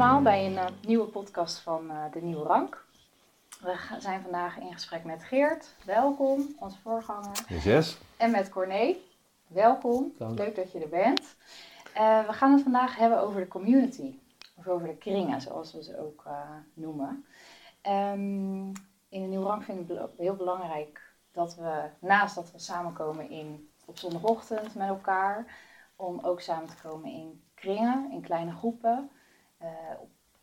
[0.00, 2.84] allemaal bij een uh, nieuwe podcast van uh, De Nieuwe Rank.
[3.60, 5.74] We zijn vandaag in gesprek met Geert.
[5.84, 7.44] Welkom, onze voorganger.
[7.48, 7.98] Yes, yes.
[8.16, 8.96] En met Corné.
[9.46, 10.38] Welkom, Dank.
[10.38, 11.36] leuk dat je er bent.
[11.96, 14.18] Uh, we gaan het vandaag hebben over de community.
[14.56, 16.24] Of over de kringen, zoals we ze ook
[16.74, 17.24] noemen.
[17.86, 18.72] Um,
[19.08, 21.00] in De Nieuwe Rank vind ik het heel belangrijk
[21.32, 25.56] dat we, naast dat we samenkomen in, op zondagochtend met elkaar,
[25.96, 29.10] om ook samen te komen in kringen, in kleine groepen,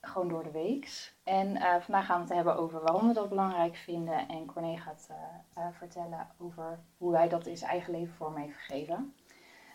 [0.07, 1.15] gewoon door de weeks.
[1.23, 4.27] En uh, vandaag gaan we het hebben over waarom we dat belangrijk vinden.
[4.27, 5.09] En Corné gaat
[5.57, 9.13] uh, vertellen over hoe hij dat in zijn eigen leven vorm heeft gegeven.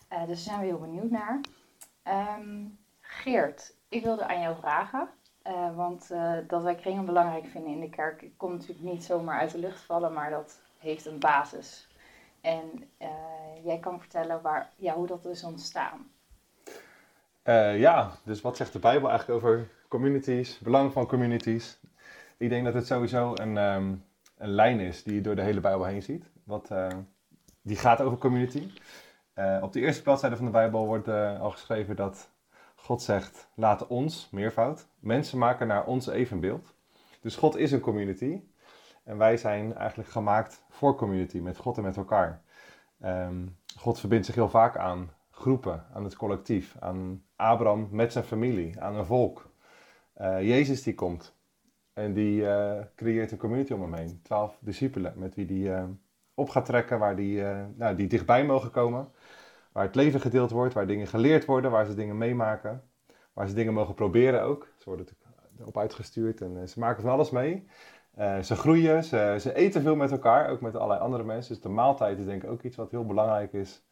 [0.08, 1.40] dus daar zijn we heel benieuwd naar.
[2.38, 5.08] Um, Geert, ik wilde aan jou vragen.
[5.74, 6.08] want
[6.46, 9.80] dat wij kringen belangrijk vinden in de kerk komt natuurlijk niet zomaar uit de lucht
[9.80, 11.88] vallen, maar dat heeft een basis.
[12.40, 12.90] En
[13.62, 16.09] jij kan vertellen waar, ja, hoe dat is ontstaan.
[17.50, 21.80] Uh, ja, dus wat zegt de Bijbel eigenlijk over communities, belang van communities?
[22.36, 24.04] Ik denk dat het sowieso een, um,
[24.36, 26.30] een lijn is die je door de hele Bijbel heen ziet.
[26.44, 26.88] Wat, uh,
[27.62, 28.70] die gaat over community.
[29.34, 32.30] Uh, op de eerste bladzijde van de Bijbel wordt al geschreven dat
[32.74, 36.74] God zegt: Laat ons, meervoud, mensen maken naar ons evenbeeld.
[37.20, 38.42] Dus God is een community.
[39.04, 42.42] En wij zijn eigenlijk gemaakt voor community, met God en met elkaar.
[43.04, 48.24] Um, God verbindt zich heel vaak aan groepen, aan het collectief, aan Abraham met zijn
[48.24, 49.50] familie, aan een volk.
[50.20, 51.36] Uh, Jezus die komt
[51.92, 54.20] en die uh, creëert een community om hem heen.
[54.22, 55.84] Twaalf discipelen met wie die uh,
[56.34, 57.42] op gaat trekken, waar die,
[57.76, 59.08] nou, die dichtbij mogen komen.
[59.72, 62.82] Waar het leven gedeeld wordt, waar dingen geleerd worden, waar ze dingen meemaken.
[63.32, 64.68] Waar ze dingen mogen proberen ook.
[64.78, 65.06] Ze worden
[65.64, 67.66] op uitgestuurd en ze maken van alles mee.
[68.42, 71.54] ze groeien, ze, ze eten veel met elkaar, ook met allerlei andere mensen.
[71.54, 73.82] Dus de maaltijd is denk ik ook iets wat heel belangrijk is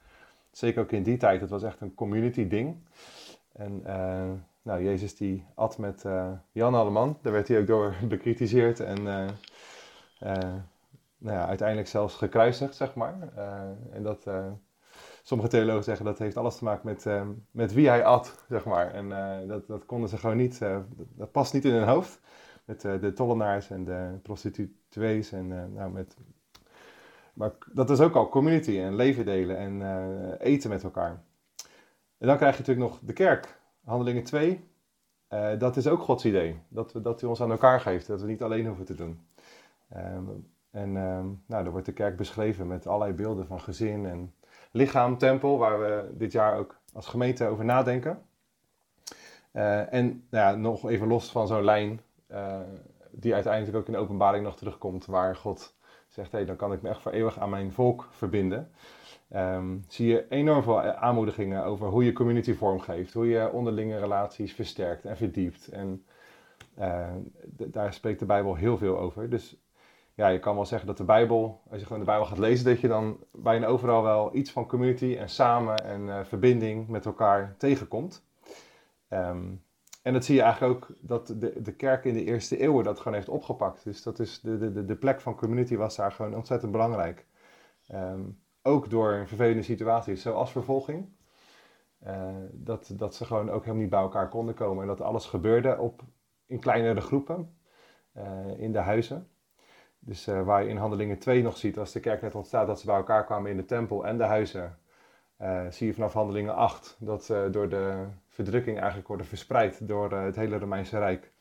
[0.58, 2.76] zeker ook in die tijd, het was echt een community ding.
[3.52, 4.30] En uh,
[4.62, 8.98] nou, Jezus die at met uh, Jan Alleman, daar werd hij ook door bekritiseerd en
[8.98, 9.28] uh,
[11.18, 13.32] nou ja, uiteindelijk zelfs gekruisigd, zeg maar.
[13.90, 14.26] en dat,
[15.22, 17.06] sommige theologen zeggen dat heeft alles te maken met,
[17.50, 18.94] met wie hij at, zeg maar.
[18.94, 19.08] En
[19.48, 20.58] dat, dat konden ze gewoon niet,
[20.96, 22.20] dat past niet in hun hoofd.
[22.64, 26.16] Met de tollenaars en de prostituees en nou, met
[27.38, 31.22] maar dat is ook al community en leven delen en uh, eten met elkaar.
[32.18, 33.60] En dan krijg je natuurlijk nog de kerk.
[33.84, 34.48] Handelingen 2.
[35.30, 36.60] Uh, eh, dat is ook Gods idee.
[36.68, 38.06] Dat, we, dat hij ons aan elkaar geeft.
[38.06, 39.26] Dat we niet alleen hoeven te doen.
[39.96, 44.34] Um, en um, nou, er wordt de kerk beschreven met allerlei beelden van gezin en
[44.70, 45.58] lichaam, tempel.
[45.58, 48.22] Waar we dit jaar ook als gemeente over nadenken.
[49.52, 52.00] Uh, en nou ja, nog even los van zo'n lijn.
[53.10, 55.06] die uiteindelijk ook in de openbaring nog terugkomt.
[55.06, 55.76] Waar God
[56.18, 58.70] zegt, hé, dan kan ik me echt voor eeuwig aan mijn volk verbinden.
[59.34, 64.52] Um, zie je enorm veel aanmoedigingen over hoe je community vormgeeft, hoe je onderlinge relaties
[64.52, 65.68] versterkt en verdiept.
[65.68, 66.04] En
[66.78, 67.06] uh,
[67.56, 69.30] daar spreekt de Bijbel heel veel over.
[69.30, 69.56] Dus
[70.14, 72.64] ja, je kan wel zeggen dat de Bijbel, als je gewoon de Bijbel gaat lezen,
[72.64, 77.06] dat je dan bijna overal wel iets van community en samen en uh, verbinding met
[77.06, 78.24] elkaar tegenkomt.
[79.10, 79.62] Um,
[80.08, 82.98] en dat zie je eigenlijk ook dat de, de kerk in de eerste eeuwen dat
[82.98, 83.84] gewoon heeft opgepakt.
[83.84, 87.26] Dus dat is de, de, de plek van community was daar gewoon ontzettend belangrijk.
[87.94, 91.08] Um, ook door vervelende situaties zoals vervolging.
[92.06, 94.82] Uh, dat, dat ze gewoon ook helemaal niet bij elkaar konden komen.
[94.82, 96.02] En dat alles gebeurde op,
[96.46, 97.56] in kleinere groepen
[98.16, 99.28] uh, in de huizen.
[99.98, 102.80] Dus uh, waar je in Handelingen 2 nog ziet, als de kerk net ontstaat, dat
[102.80, 104.78] ze bij elkaar kwamen in de tempel en de huizen.
[105.68, 108.06] Zie je vanaf Handelingen 8 dat door de
[108.38, 111.32] verdrukking eigenlijk worden verspreid door uh, het hele Romeinse Rijk.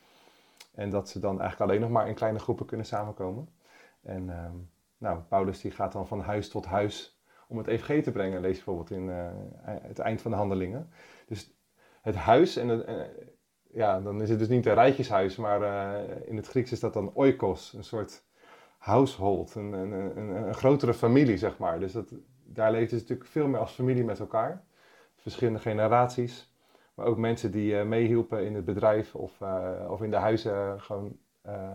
[0.75, 3.49] En dat ze dan eigenlijk alleen nog maar in kleine groepen kunnen samenkomen.
[4.01, 4.45] En uh,
[4.97, 8.57] nou, Paulus die gaat dan van huis tot huis om het EVG te brengen, lees
[8.57, 9.27] je bijvoorbeeld in uh,
[9.63, 10.89] het eind van de handelingen.
[11.27, 11.53] Dus
[12.01, 12.85] het huis, en
[13.73, 15.61] ja, dan is het dus niet een rijtjeshuis, maar
[16.25, 18.23] in het Grieks is dat dan oikos, een soort
[18.77, 21.79] household, een, een, een grotere familie, zeg maar.
[21.79, 22.13] Dus dat,
[22.57, 24.63] daar leeft ze natuurlijk veel meer als familie met elkaar.
[25.15, 26.51] Verschillende generaties.
[26.93, 30.81] Maar ook mensen die uh, meehielpen in het bedrijf of, uh, of in de huizen
[30.81, 31.69] gewoon uh,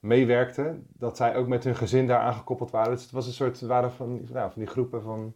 [0.00, 0.86] meewerkten.
[0.88, 2.90] Dat zij ook met hun gezin daar aangekoppeld waren.
[2.90, 5.34] Dus het was een soort, waren van, nou, van die groepen van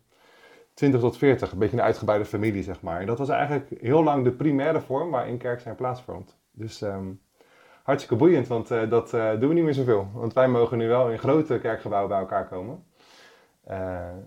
[0.75, 1.53] 20 tot 40.
[1.53, 3.00] Een beetje een uitgebreide familie, zeg maar.
[3.00, 6.38] En dat was eigenlijk heel lang de primaire vorm waarin kerk zijn plaatsvond.
[6.50, 7.20] Dus um,
[7.82, 10.08] hartstikke boeiend, want dat doen we niet meer zoveel.
[10.12, 12.85] Want wij mogen nu wel in grote kerkgebouwen bij elkaar komen.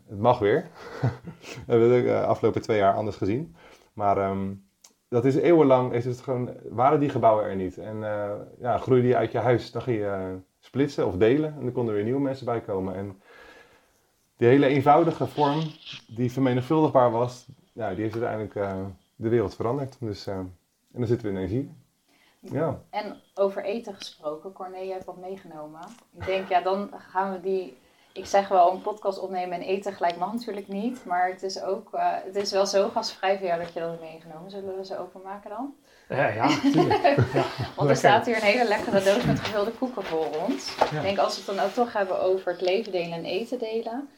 [0.08, 0.62] Het mag weer.
[1.02, 3.56] dat hebben we de afgelopen twee jaar anders gezien.
[3.94, 4.68] Maar um,
[5.08, 7.78] dat is eeuwenlang, is het gewoon, waren die gebouwen er niet.
[7.78, 11.54] En uh, ja, groeide je uit je huis, dan ging je splitsen of delen.
[11.54, 12.96] En dan konden er weer nieuwe mensen bij komen.
[12.96, 13.22] En
[14.38, 15.62] die hele eenvoudige vorm,
[16.08, 18.54] die vermenigvuldigbaar was, ja, die heeft uiteindelijk
[19.16, 19.98] de wereld veranderd.
[20.00, 20.56] Dus, en
[20.92, 21.72] dan zitten we in energie.
[22.40, 22.82] Ja.
[22.90, 25.82] En over eten gesproken, Corné, jij hebt wat meegenomen.
[26.12, 27.78] Ik denk, ja, dan gaan we die...
[28.14, 31.06] Ik zeg wel een podcast opnemen en eten gelijk mag natuurlijk niet.
[31.06, 33.90] Maar het is ook, uh, het is wel zo gastvrij voor jou dat je dat
[33.90, 34.52] hebt meegenomen.
[34.52, 35.74] Zullen we ze openmaken dan?
[36.10, 37.04] Ja, ja, natuurlijk.
[37.34, 37.44] Ja,
[37.76, 40.76] Want er staat hier een hele lekkere doos met gevulde koeken voor ons.
[40.92, 40.98] Ja.
[40.98, 43.60] Ik denk als we het dan ook toch hebben over het leven delen en eten
[43.60, 44.10] delen.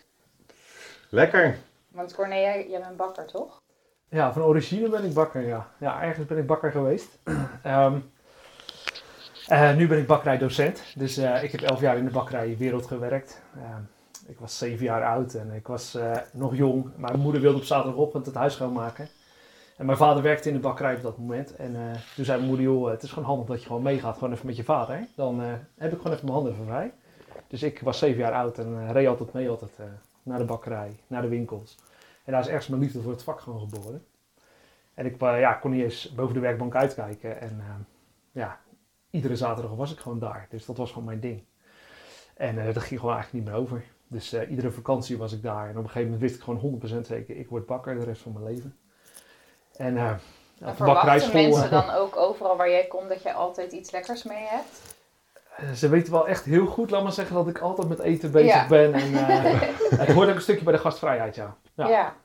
[1.10, 1.58] Lekker.
[1.88, 3.62] Want Corné, jij, jij bent bakker, toch?
[4.10, 5.68] Ja, van origine ben ik bakker, ja.
[5.78, 7.20] Ja, eigenlijk ben ik bakker geweest.
[7.66, 8.12] um,
[9.52, 10.84] uh, nu ben ik bakkerij-docent.
[10.96, 13.42] Dus uh, ik heb elf jaar in de bakkerijwereld gewerkt.
[13.58, 13.64] Uh,
[14.28, 16.92] ik was zeven jaar oud en ik was eh, nog jong.
[16.96, 19.08] Mijn moeder wilde op zaterdagochtend het huis schoonmaken.
[19.78, 21.56] En mijn vader werkte in de bakkerij op dat moment.
[21.56, 21.76] En
[22.16, 24.46] toen zei mijn moeder, joh, het is gewoon handig dat je gewoon meegaat, gewoon even
[24.46, 25.08] met je vader.
[25.16, 25.40] Dan
[25.78, 26.94] heb ik gewoon even mijn handen even vrij.
[27.48, 29.72] Dus ik was zeven jaar oud en reed altijd mee altijd,
[30.24, 31.78] naar de bakkerij, naar de winkels.
[32.26, 34.06] En daar is ergens mijn liefde voor het vak gewoon geboren.
[34.94, 37.42] En ik ja, kon niet eens boven de werkbank uitkijken.
[37.42, 37.62] En
[38.32, 38.60] ja,
[39.12, 40.48] iedere zaterdag was ik gewoon daar.
[40.50, 41.44] Dus dat was gewoon mijn ding.
[42.34, 43.84] En uh, dat ging gewoon eigenlijk niet meer over.
[44.08, 45.64] Dus uh, iedere vakantie was ik daar.
[45.64, 48.22] En op een gegeven moment wist ik gewoon 100% zeker, ik word bakker de rest
[48.22, 48.78] van mijn leven.
[49.76, 50.10] En, uh,
[50.60, 54.46] en verwachten mensen dan ook overal waar jij komt dat je altijd iets lekkers mee
[54.48, 55.00] hebt?
[55.76, 58.54] Ze weten wel echt heel goed, laat maar zeggen, dat ik altijd met eten bezig
[58.54, 58.68] ja.
[58.68, 58.94] ben.
[58.94, 59.14] En
[60.00, 61.58] het hoort ook een stukje bij de gastvrijheid, ja.
[61.74, 61.88] Ja.
[61.88, 62.16] ja.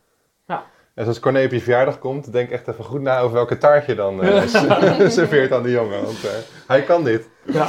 [0.47, 0.65] ja.
[0.97, 3.87] En als Corné op je verjaardag komt, denk echt even goed na over welke taart
[3.87, 4.47] je dan uh,
[5.19, 6.03] serveert aan die jongen.
[6.03, 6.31] Want uh,
[6.67, 7.29] hij kan dit.
[7.45, 7.69] Ja,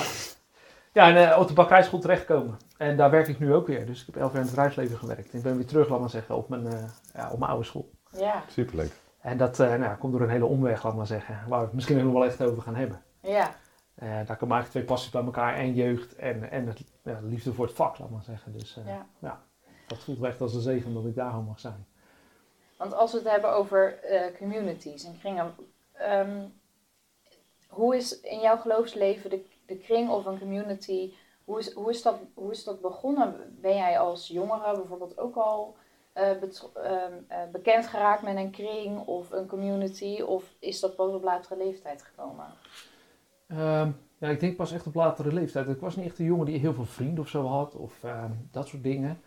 [0.93, 2.57] ja en uh, op de bakkerijschool terechtkomen.
[2.77, 3.85] En daar werk ik nu ook weer.
[3.85, 5.33] Dus ik heb elf jaar in het bedrijfsleven gewerkt.
[5.33, 6.67] Ik ben weer terug, laat maar zeggen, op mijn,
[7.13, 7.91] ja, op mijn oude school.
[8.11, 8.43] Ja.
[8.49, 8.91] Superleuk.
[9.21, 11.39] En dat nou, komt door een hele omweg, laat maar zeggen.
[11.47, 13.01] Waar we het misschien nog wel echt over gaan hebben.
[13.21, 13.51] Ja.
[13.99, 15.55] daar komen eigenlijk twee passies bij elkaar.
[15.55, 18.53] En jeugd en, en het, ja, liefde voor het vak, laat maar zeggen.
[18.53, 19.05] Dus ja.
[19.19, 19.41] ja,
[19.87, 21.85] dat voelt echt als een zegen dat ik daar gewoon mag zijn.
[22.77, 25.55] Want als we het hebben over uh, communities en kringen,
[26.01, 26.59] um,
[27.67, 31.13] hoe is in jouw geloofsleven de, de kring of een community,
[31.45, 33.57] hoe is, hoe, is dat, hoe is dat begonnen?
[33.61, 35.75] Ben jij als jongere bijvoorbeeld ook al
[36.15, 36.31] uh,
[37.51, 42.01] bekend geraakt met een kring of een community, of is dat pas op latere leeftijd
[42.03, 42.45] gekomen?
[43.47, 45.67] Um, ja, ik denk pas echt op latere leeftijd.
[45.67, 48.31] Ik was niet echt een jongen die heel veel vrienden of zo had, of ehm,
[48.51, 49.19] dat soort dingen.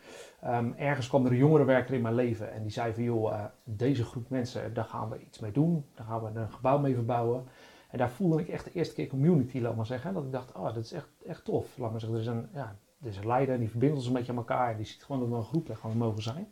[0.45, 3.45] Um, ergens kwam er een jongerenwerker in mijn leven en die zei van joh, uh,
[3.65, 5.85] deze groep mensen, daar gaan we iets mee doen.
[5.95, 7.45] Daar gaan we een gebouw mee verbouwen.
[7.91, 10.15] En daar voelde ik echt de eerste keer community, laat maar zeggen.
[10.15, 11.79] Dat ik dacht, oh, dat is echt, echt tof.
[11.79, 14.13] Laat maar zeggen, er is een, ja, er is een leider, die verbindt ons een
[14.13, 14.71] beetje aan elkaar.
[14.71, 16.49] En die ziet gewoon dat we een groep gewoon mogen zijn.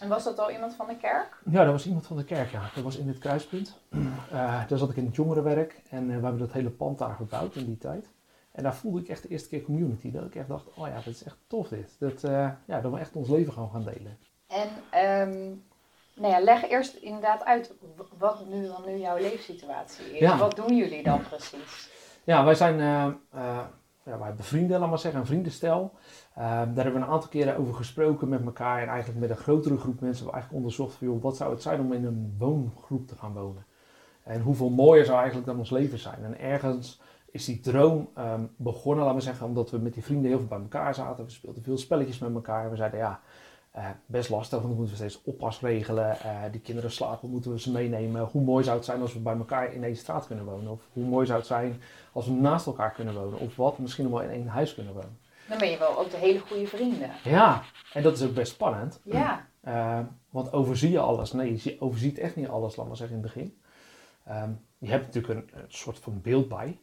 [0.00, 1.40] En was dat al iemand van de kerk?
[1.50, 2.70] Ja, dat was iemand van de kerk, ja.
[2.74, 3.80] Dat was in het kruispunt.
[3.90, 4.18] Uh,
[4.68, 7.54] daar zat ik in het jongerenwerk en uh, we hebben dat hele pand daar gebouwd
[7.54, 8.10] in die tijd.
[8.52, 10.10] En daar voelde ik echt de eerste keer community.
[10.10, 11.96] Dat ik echt dacht, oh ja, dat is echt tof dit.
[11.98, 14.18] Dat, uh, ja, dat we echt ons leven gewoon gaan delen.
[14.46, 14.68] En
[15.28, 15.64] um,
[16.14, 17.72] nou ja, leg eerst inderdaad uit
[18.18, 20.18] wat nu, wat nu jouw leefsituatie is.
[20.18, 20.38] Ja.
[20.38, 21.90] Wat doen jullie dan precies?
[22.24, 22.80] Ja, wij zijn
[24.08, 25.92] ja, wij hebben vrienden, laat maar zeggen, een vriendenstel.
[26.38, 29.36] Uh, daar hebben we een aantal keren over gesproken met elkaar en eigenlijk met een
[29.36, 32.04] grotere groep mensen hebben we eigenlijk onderzocht van, joh, wat zou het zijn om in
[32.04, 33.64] een woongroep te gaan wonen.
[34.22, 36.24] En hoeveel mooier zou eigenlijk dan ons leven zijn.
[36.24, 37.00] En ergens
[37.30, 40.48] is die droom um, begonnen, laten we zeggen, omdat we met die vrienden heel veel
[40.48, 41.24] bij elkaar zaten.
[41.24, 42.70] We speelden veel spelletjes met elkaar.
[42.70, 43.20] We zeiden, ja,
[43.76, 46.16] uh, best lastig, want dan moeten we steeds oppas regelen.
[46.24, 48.24] Uh, die kinderen slapen, moeten we ze meenemen.
[48.24, 50.70] Hoe mooi zou het zijn als we bij elkaar in één straat kunnen wonen?
[50.70, 51.82] Of hoe mooi zou het zijn
[52.12, 53.38] als we naast elkaar kunnen wonen?
[53.38, 55.18] Of wat, misschien nog wel in één huis kunnen wonen?
[55.48, 57.10] Dan ben je wel ook de hele goede vrienden.
[57.24, 59.00] Ja, en dat is ook best spannend.
[59.04, 59.46] Ja.
[59.64, 61.32] Uh, want overzie je alles?
[61.32, 63.58] Nee, je overziet echt niet alles, laat maar zeggen, in het begin.
[64.28, 66.80] Um, je hebt natuurlijk een, een, soort van beeld bij.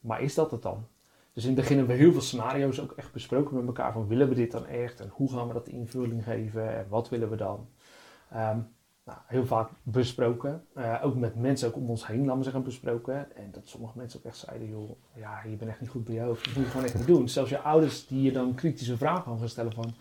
[0.00, 0.86] maar is dat het dan?
[1.34, 3.92] Dus in het begin hebben we heel veel scenario's ook echt besproken met elkaar.
[3.92, 5.00] Van willen we dit dan echt?
[5.00, 6.76] En hoe gaan we dat invulling geven?
[6.76, 7.68] En wat willen we dan?
[8.32, 8.68] Um,
[9.04, 10.66] nou, heel vaak besproken.
[10.76, 13.36] Uh, ook met mensen ook om ons heen, laten we zeggen, besproken.
[13.36, 16.20] En dat sommige mensen ook echt zeiden, joh, ja, je bent echt niet goed bij
[16.20, 16.44] hoofd.
[16.44, 17.28] Dat moet je gewoon echt niet doen.
[17.28, 19.94] Zelfs je ouders die je dan kritische vragen gaan stellen van,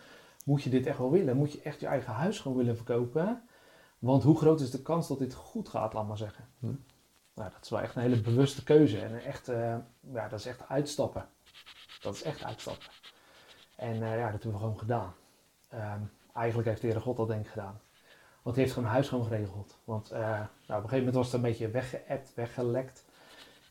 [0.46, 1.38] moet je dit echt wel willen?
[1.38, 3.42] Moet je echt je eigen huis gewoon willen verkopen?
[4.00, 6.46] Want hoe groot is de kans dat dit goed gaat, laat maar zeggen.
[6.60, 6.74] Hm.
[7.36, 9.00] Nou, dat is wel echt een hele bewuste keuze.
[9.00, 9.76] En echt, uh,
[10.14, 11.30] ja, dat is echt uitstappen.
[12.02, 12.88] Dat is echt uitstappen.
[13.76, 15.14] En uh, ja, dat hebben we gewoon gedaan.
[15.74, 17.80] Um, eigenlijk heeft de Heere God dat denk ik gedaan.
[18.42, 19.78] Want hij heeft gewoon huis gewoon geregeld.
[19.84, 23.06] Want uh, nou, op een gegeven moment was het een beetje weggeëpt, weggelekt.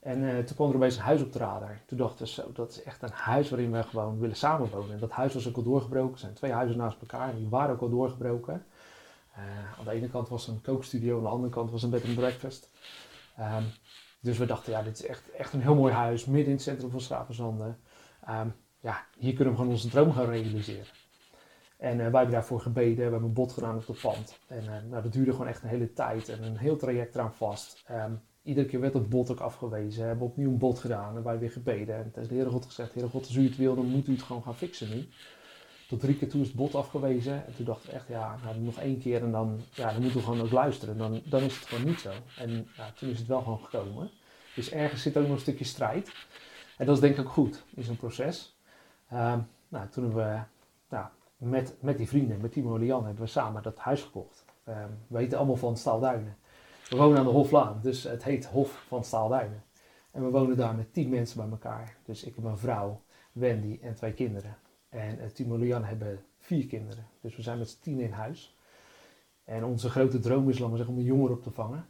[0.00, 1.80] En toen kwam er opeens een huis op de radar.
[1.86, 4.94] Toen dachten we zo, dat is echt een huis waarin we gewoon willen samenwonen.
[4.94, 6.12] En dat huis was ook al doorgebroken.
[6.12, 8.66] Er zijn twee huizen naast elkaar en die waren ook al doorgebroken.
[9.78, 12.14] aan de ene kant was een kookstudio, aan de andere kant was een bed and
[12.14, 12.68] breakfast.
[13.38, 13.64] Um,
[14.20, 16.62] dus we dachten, ja, dit is echt, echt een heel mooi huis, midden in het
[16.62, 17.78] centrum van Stravenzanden.
[18.30, 20.86] Um, ja, hier kunnen we gewoon onze droom gaan realiseren.
[21.78, 24.38] En uh, wij hebben daarvoor gebeden, we hebben een bod gedaan op het pand.
[24.46, 27.34] En uh, nou, dat duurde gewoon echt een hele tijd en een heel traject eraan
[27.34, 27.84] vast.
[27.90, 30.00] Um, iedere keer werd het bod ook afgewezen.
[30.00, 31.96] We hebben opnieuw een bod gedaan en wij weer gebeden.
[31.96, 34.12] En is de Heere God gezegd, Heere God, als u het wil, dan moet u
[34.12, 35.08] het gewoon gaan fixen nu.
[35.92, 37.46] Tot drie keer toe is het bod afgewezen.
[37.46, 40.18] En toen dachten we echt, ja, nou, nog één keer en dan, ja, dan moeten
[40.18, 40.98] we gewoon ook luisteren.
[40.98, 42.10] Dan, dan is het gewoon niet zo.
[42.38, 44.10] En ja, toen is het wel gewoon gekomen.
[44.54, 46.12] Dus ergens zit ook nog een stukje strijd.
[46.76, 48.58] En dat is denk ik ook goed in zo'n proces.
[49.08, 50.40] Ehm, nou, toen hebben we
[50.88, 51.06] nou,
[51.36, 54.44] met, met die vrienden, met Timo en Lian, hebben we samen dat huis gekocht.
[54.64, 56.36] Ehm, we weten allemaal van Staalduinen.
[56.88, 59.62] We wonen aan de Hoflaan, dus het heet Hof van Staalduinen.
[60.10, 61.96] En we wonen daar met tien mensen bij elkaar.
[62.04, 64.56] Dus ik heb een vrouw, Wendy en twee kinderen.
[64.92, 67.06] En uh, Timo hebben vier kinderen.
[67.20, 68.56] Dus we zijn met z'n tien in huis.
[69.44, 71.88] En onze grote droom is, laten we zeggen, om een jongere op te vangen.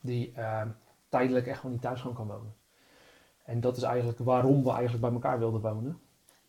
[0.00, 0.68] Die ehm,
[1.08, 2.54] tijdelijk echt gewoon niet thuis kan wonen.
[3.44, 6.00] En dat is eigenlijk waarom we eigenlijk bij elkaar wilden wonen.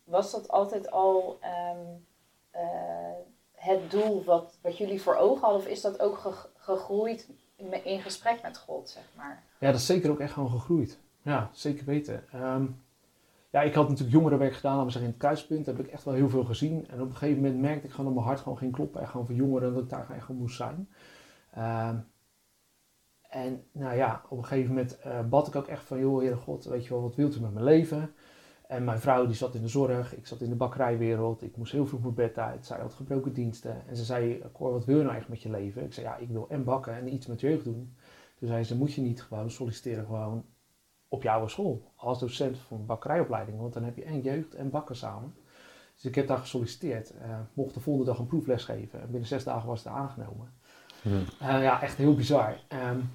[0.04, 1.86] Was dat altijd al ehm,
[2.50, 2.62] eh,
[3.52, 5.60] het doel wat, wat jullie voor ogen hadden?
[5.60, 7.28] Of is dat ook gegroeid
[7.84, 9.42] in gesprek met God, zeg maar?
[9.58, 10.98] Ja, dat is zeker ook echt gewoon gegroeid.
[11.22, 12.24] Ja, zeker weten.
[12.32, 12.66] Ehm,
[13.52, 15.64] ja, ik had natuurlijk jongerenwerk gedaan, laten we zeggen, in het kruispunt.
[15.64, 16.88] Daar heb ik echt wel heel veel gezien.
[16.88, 19.00] En op een gegeven moment merkte ik gewoon dat mijn hart gewoon ging kloppen.
[19.00, 20.88] Echt gewoon voor jongeren, dat ik daar gewoon moest zijn.
[21.50, 21.96] Ehm,
[23.28, 26.36] en nou ja, op een gegeven moment uh, bad ik ook echt van, joh, Heere
[26.36, 28.14] God, weet je wel, wat wilt u met mijn leven?
[28.66, 31.72] En mijn vrouw die zat in de zorg, ik zat in de bakkerijwereld, ik moest
[31.72, 33.88] heel vroeg mijn bed uit, zij had gebroken diensten.
[33.88, 35.84] En ze zei, Cor, wat wil je nou eigenlijk met je leven?
[35.84, 37.96] Ik zei, ja, ik wil en bakken en iets met jeugd doen.
[38.38, 40.44] Toen zei ze, moet je niet gewoon solliciteren gewoon
[41.12, 44.70] op jouw school, als docent van een bakkerijopleiding, want dan heb je en jeugd en
[44.70, 45.34] bakken samen.
[45.94, 49.28] Dus ik heb daar gesolliciteerd, uh, mocht de volgende dag een proefles geven en binnen
[49.28, 50.52] zes dagen was het aangenomen.
[51.02, 51.24] Hmm.
[51.42, 52.58] Uh, ja, echt heel bizar.
[52.90, 53.10] Um,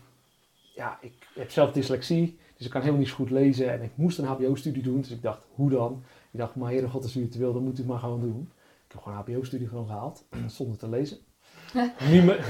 [0.76, 3.72] ja, ik heb zelf dyslexie, dus ik kan helemaal niet zo goed lezen.
[3.72, 6.04] En ik moest een HBO-studie doen, dus ik dacht, hoe dan?
[6.32, 8.22] Ik dacht, maar heer god, als u het wil, dan moet u het maar gewoon
[8.22, 8.52] doen.
[8.86, 10.26] Ik heb gewoon een HBO-studie gewoon gehaald,
[10.58, 11.18] zonder te lezen.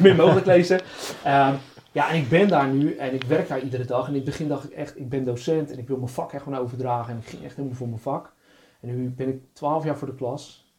[0.01, 0.79] Min, mogelijk lezen.
[1.25, 1.57] Um,
[1.91, 4.01] ja, en ik ben daar nu en ik werk daar iedere dag.
[4.03, 6.33] En in het begin dacht ik echt, ik ben docent en ik wil mijn vak
[6.33, 7.13] echt gewoon overdragen.
[7.13, 8.33] En ik ging echt helemaal voor mijn vak.
[8.81, 10.71] En nu ben ik twaalf jaar voor de klas.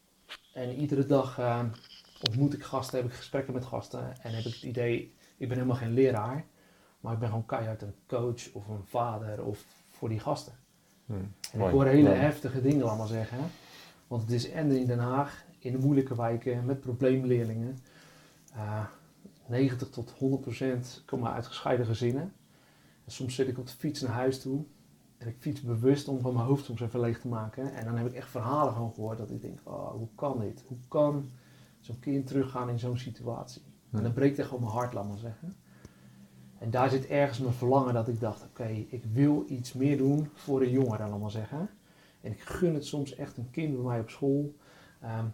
[0.53, 1.61] En iedere dag uh,
[2.29, 4.01] ontmoet ik gasten, heb ik gesprekken met gasten.
[4.23, 6.45] En heb ik het idee, ik ben helemaal geen leraar.
[7.01, 10.53] Maar ik ben gewoon keihard een coach of een vader of voor die gasten.
[11.07, 13.39] Hmm, en ik hoor hele heftige dingen, maar zeggen.
[14.07, 17.79] Want het is en in Den Haag, in de moeilijke wijken, met probleemleerlingen.
[18.57, 18.85] Uh,
[19.47, 22.33] 90 tot 100 procent komen uit gescheiden gezinnen.
[23.05, 24.65] En soms zit ik op de fiets naar huis toe.
[25.19, 27.75] En ik fiets bewust om van mijn hoofd soms even leeg te maken.
[27.75, 30.65] En dan heb ik echt verhalen gewoon gehoord dat ik denk, oh, hoe kan dit?
[30.67, 31.31] Hoe kan
[31.81, 33.63] zo'n kind teruggaan in zo'n situatie?
[33.91, 35.57] En dan breekt echt gewoon mijn hart, laat maar zeggen.
[36.59, 40.29] En daar zit ergens mijn verlangen dat ik dacht, oké, ik wil iets meer doen
[40.35, 41.71] voor een jongere, laat maar zeggen.
[42.21, 44.55] En ik gun het soms echt een kind bij mij op school,
[45.01, 45.27] ehm,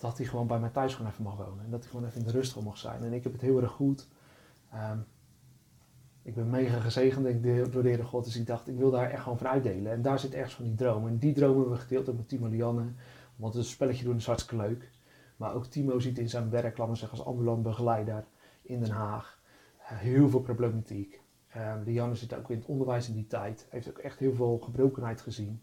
[0.00, 1.64] dat hij gewoon bij mij thuis gewoon even mag wonen.
[1.64, 3.02] En dat hij gewoon even in de rust mag zijn.
[3.02, 4.08] En ik heb het heel erg goed.
[4.72, 4.98] Ehm,
[6.22, 7.42] ik ben mega gezegend
[7.72, 9.92] door de Heere God, dus ik dacht, ik wil daar echt gewoon van uitdelen.
[9.92, 11.06] En daar zit ergens van die droom.
[11.06, 12.92] En die droom hebben we gedeeld ook met Timo Lianne,
[13.36, 14.90] want het spelletje doen is hartstikke leuk.
[15.36, 18.24] Maar ook Timo ziet in zijn werk, laat maar zeggen, als ambulant begeleider
[18.62, 19.40] in Den Haag
[19.94, 21.20] heel veel problematiek.
[21.56, 23.66] Um, Lianne zit ook in het onderwijs in die tijd.
[23.70, 25.62] Heeft ook echt heel veel gebrokenheid gezien.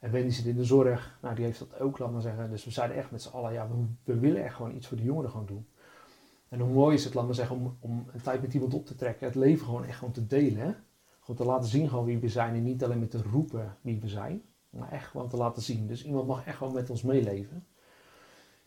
[0.00, 1.18] En Wendy zit in de zorg.
[1.22, 2.50] Nou, die heeft dat ook, laat maar zeggen.
[2.50, 4.96] Dus we zeiden echt met z'n allen, ja, we, we, willen echt gewoon iets voor
[4.96, 5.68] de jongeren gaan doen.
[6.48, 8.86] En hoe mooi is het, laat maar zeggen, om, om een tijd met iemand op
[8.86, 9.26] te trekken.
[9.26, 10.62] Het leven gewoon echt gewoon te delen.
[10.62, 10.72] Hè?
[11.20, 12.54] Gewoon te laten zien gewoon wie we zijn.
[12.54, 14.42] En niet alleen met te roepen wie we zijn.
[14.70, 15.86] Maar echt gewoon te laten zien.
[15.86, 17.66] Dus iemand mag echt gewoon met ons meeleven.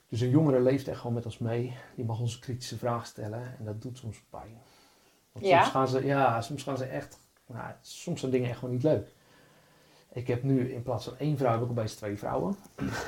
[0.07, 1.77] Dus een jongere leeft echt gewoon met ons mee.
[1.95, 3.57] Die mag ons kritische vragen stellen.
[3.57, 4.57] En dat doet soms pijn.
[5.31, 5.61] Want ja?
[5.61, 8.83] soms gaan ze, ja, soms gaan ze echt, nou, soms zijn dingen echt gewoon niet
[8.83, 9.13] leuk.
[10.13, 12.55] Ik heb nu in plaats van één vrouw, heb ik opeens twee vrouwen.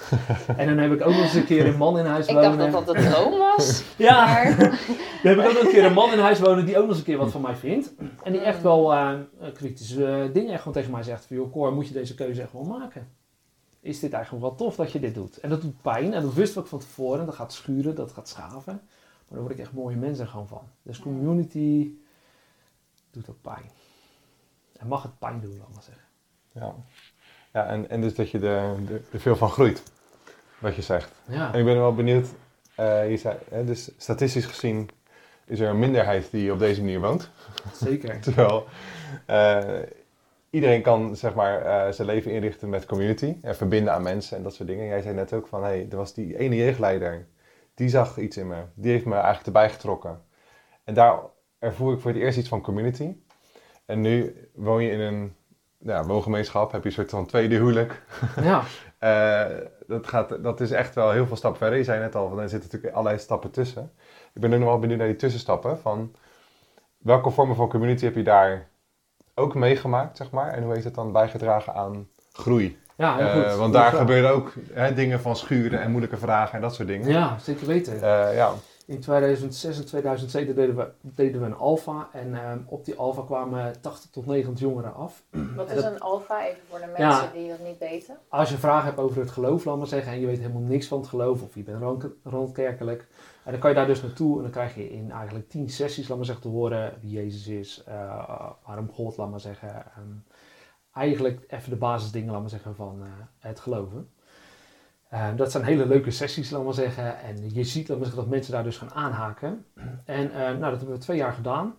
[0.58, 2.52] en dan heb ik ook nog eens een keer een man in huis wonen.
[2.52, 3.84] Ik dacht dat dat een droom was.
[3.98, 4.58] ja, maar...
[5.24, 6.90] dan heb ik ook nog een keer een man in huis wonen die ook nog
[6.90, 7.94] eens een keer wat van mij vindt.
[8.24, 9.20] En die echt wel uh,
[9.54, 11.26] kritische dingen echt gewoon tegen mij zegt.
[11.26, 13.08] Van, joh Cor, moet je deze keuze echt wel maken?
[13.80, 15.40] Is dit eigenlijk wel tof dat je dit doet?
[15.40, 17.26] En dat doet pijn en dat wist ik van tevoren.
[17.26, 18.74] Dat gaat schuren, dat gaat schaven.
[18.74, 20.62] Maar daar word ik echt mooie mensen gewoon van.
[20.82, 21.92] Dus community
[23.12, 23.72] doet ook pijn.
[24.78, 26.05] En mag het pijn doen, laat maar zeggen.
[26.56, 26.76] Ja,
[27.54, 28.76] ja en, en dus dat je er,
[29.12, 29.84] er veel van groeit,
[30.60, 31.12] wat je zegt.
[31.28, 31.54] Ja.
[31.54, 32.28] En ik ben wel benieuwd,
[32.80, 34.90] uh, je zei, hè, dus statistisch gezien
[35.46, 37.30] is er een minderheid die op deze manier woont.
[37.74, 38.20] Zeker.
[38.22, 38.66] Terwijl
[39.30, 39.80] uh,
[40.50, 44.44] iedereen kan zeg maar uh, zijn leven inrichten met community en verbinden aan mensen en
[44.44, 44.86] dat soort dingen.
[44.86, 47.28] Jij zei net ook van, hé, hey, er was die ene jeugdleider,
[47.74, 48.64] die zag iets in me.
[48.74, 50.22] Die heeft me eigenlijk erbij getrokken.
[50.84, 51.20] En daar
[51.60, 53.16] ervoer ik voor het eerst iets van community.
[53.86, 55.36] En nu woon je in een
[55.86, 58.02] ja, woongemeenschap, heb je een soort van tweede huwelijk.
[58.42, 58.62] Ja.
[59.50, 61.78] uh, dat, gaat, dat is echt wel heel veel stappen verder.
[61.78, 63.92] Je zei net al, er zitten natuurlijk allerlei stappen tussen.
[64.34, 65.80] Ik ben nu nog wel benieuwd naar die tussenstappen.
[65.80, 66.16] Van,
[66.98, 68.68] welke vormen van community heb je daar
[69.36, 70.52] ook meegemaakt, zeg maar?
[70.54, 72.80] En hoe heeft het dan bijgedragen aan groei?
[72.98, 73.60] Ja, heel Eh, goed.
[73.60, 77.10] want daar gebeuren ook hè, dingen van schuren en moeilijke vragen en dat soort dingen.
[77.10, 77.94] Ja, zeker weten.
[77.94, 78.52] Eh, ja.
[78.88, 82.10] In 2006 en 2007 deden we, deden we een alfa.
[82.12, 85.24] En ehm, op die alfa kwamen 80 tot 90 jongeren af.
[85.56, 87.32] Wat is dat- een alfa, even voor de mensen Ja.
[87.34, 88.18] die dat niet weten?
[88.30, 90.88] Als je vragen hebt over het geloof, laat maar zeggen, en je weet helemaal niks
[90.88, 93.08] van het geloof, of je bent rond- rondkerkelijk,
[93.44, 96.08] en dan kan je daar dus naartoe en dan krijg je in eigenlijk 10 sessies,
[96.08, 99.70] laat maar zeggen, te horen wie Jezus is, eh, waarom God, laat maar zeggen.
[99.70, 100.10] ehm,
[100.94, 103.08] eigenlijk even de basisdingen, laat maar zeggen, van eh,
[103.40, 104.10] het geloven.
[105.10, 107.20] Eh, dat zijn hele leuke sessies, laat maar zeggen.
[107.20, 109.66] En je ziet dat mensen daar dus gaan aanhaken.
[110.06, 111.76] En eh, nou, dat hebben we twee jaar gedaan.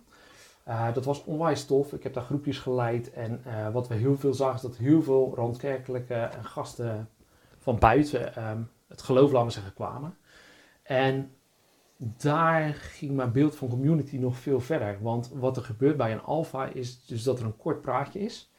[0.67, 1.93] Eh, dat was onwijs tof.
[1.93, 3.11] Ik heb daar groepjes geleid.
[3.11, 7.09] En eh, wat we heel veel zagen is dat heel veel randkerkelijke en gasten
[7.57, 10.17] van buiten ehm, het geloof, laten we zeggen, kwamen.
[10.83, 11.31] En
[11.97, 14.97] daar ging mijn beeld van community nog veel verder.
[15.01, 18.51] Want wat er gebeurt bij een alfa is dus dat er een kort praatje is.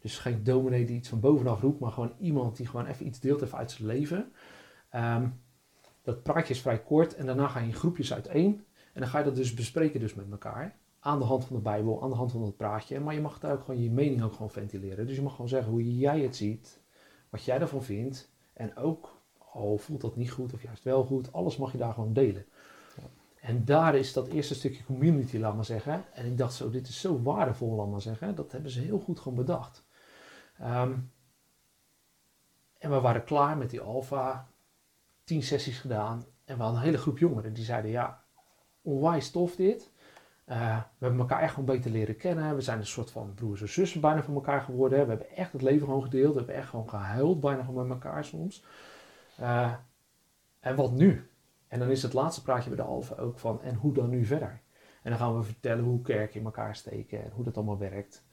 [0.00, 3.20] Dus geen dominee die iets van bovenaf roept, maar gewoon iemand die gewoon even iets
[3.20, 4.32] deelt even uit zijn leven.
[4.90, 5.28] Ehm,
[6.02, 8.64] dat praatje is vrij kort en daarna ga je in groepjes uiteen.
[8.92, 10.76] En dan ga je dat dus bespreken dus met elkaar.
[11.00, 13.00] Aan de hand van de Bijbel, aan de hand van het praatje.
[13.00, 15.06] Maar je mag daar ook gewoon je mening ook gewoon ventileren.
[15.06, 16.80] Dus je mag gewoon zeggen hoe jij het ziet,
[17.28, 18.30] wat jij ervan vindt.
[18.52, 19.18] En ook,
[19.52, 22.44] al voelt dat niet goed of juist wel goed, alles mag je daar gewoon delen.
[23.40, 26.04] En daar is dat eerste stukje community, laat maar zeggen.
[26.12, 28.34] En ik dacht zo, dit is zo waardevol, laat maar zeggen.
[28.34, 29.84] Dat hebben ze heel goed gewoon bedacht.
[30.60, 30.92] Ehm,
[32.78, 34.48] en we waren klaar met die alfa.
[35.24, 36.24] Tien sessies gedaan.
[36.44, 38.24] En we hadden een hele groep jongeren die zeiden, ja,
[38.82, 39.90] onwijs tof dit.
[40.44, 42.54] Eh, we hebben elkaar echt gewoon beter leren kennen.
[42.54, 45.02] We zijn een soort van broers en zussen bijna van elkaar geworden.
[45.02, 46.32] We hebben echt het leven gewoon gedeeld.
[46.32, 48.64] We hebben echt gewoon gehuild bijna gewoon met elkaar soms.
[49.36, 49.74] Eh,
[50.60, 51.30] en wat nu?
[51.68, 54.24] En dan is het laatste praatje bij de Alfa ook van, en hoe dan nu
[54.24, 54.60] verder?
[55.02, 58.24] En dan gaan we vertellen hoe kerken in elkaar steken en hoe dat allemaal werkt.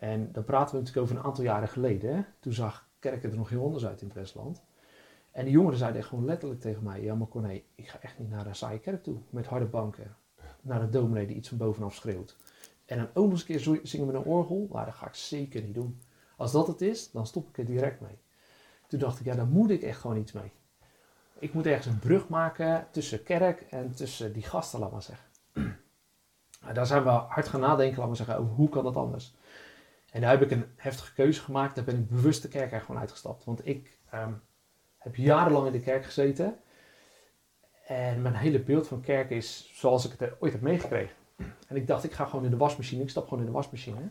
[0.00, 2.16] En dan praten we natuurlijk over een aantal jaren geleden.
[2.16, 2.22] Hè?
[2.38, 4.62] Toen zag kerken er nog heel anders uit in het Westland.
[5.30, 8.18] En die jongeren zeiden echt gewoon letterlijk tegen mij, ja maar Corné, ik ga echt
[8.18, 9.16] niet naar een saaie kerk toe.
[9.30, 10.16] Met harde banken.
[10.60, 12.36] Naar een dominee die iets van bovenaf schreeuwt.
[12.84, 14.68] En dan ook nog eens een keer zingen met een orgel.
[14.72, 16.00] Nou, dat ga ik zeker niet doen.
[16.36, 18.18] Als dat het is, dan stop ik er direct mee.
[18.88, 20.52] Toen dacht ik, ja, daar moet ik echt gewoon iets mee.
[21.38, 25.26] Ik moet ergens een brug maken tussen kerk en tussen die gasten, laat maar zeggen.
[26.60, 29.34] Nou, daar zijn we hard gaan nadenken, laat maar zeggen, over hoe kan dat anders.
[30.10, 31.74] En daar heb ik een heftige keuze gemaakt.
[31.74, 33.44] Daar ben ik bewust de kerk er gewoon uitgestapt.
[33.44, 34.32] Want ik ehm,
[34.96, 36.58] heb jarenlang in de kerk gezeten.
[37.86, 41.16] En mijn hele beeld van kerk is zoals ik het ooit heb meegekregen.
[41.68, 43.02] En ik dacht, ik ga gewoon in de wasmachine.
[43.02, 44.10] Ik stap gewoon in de wasmachine.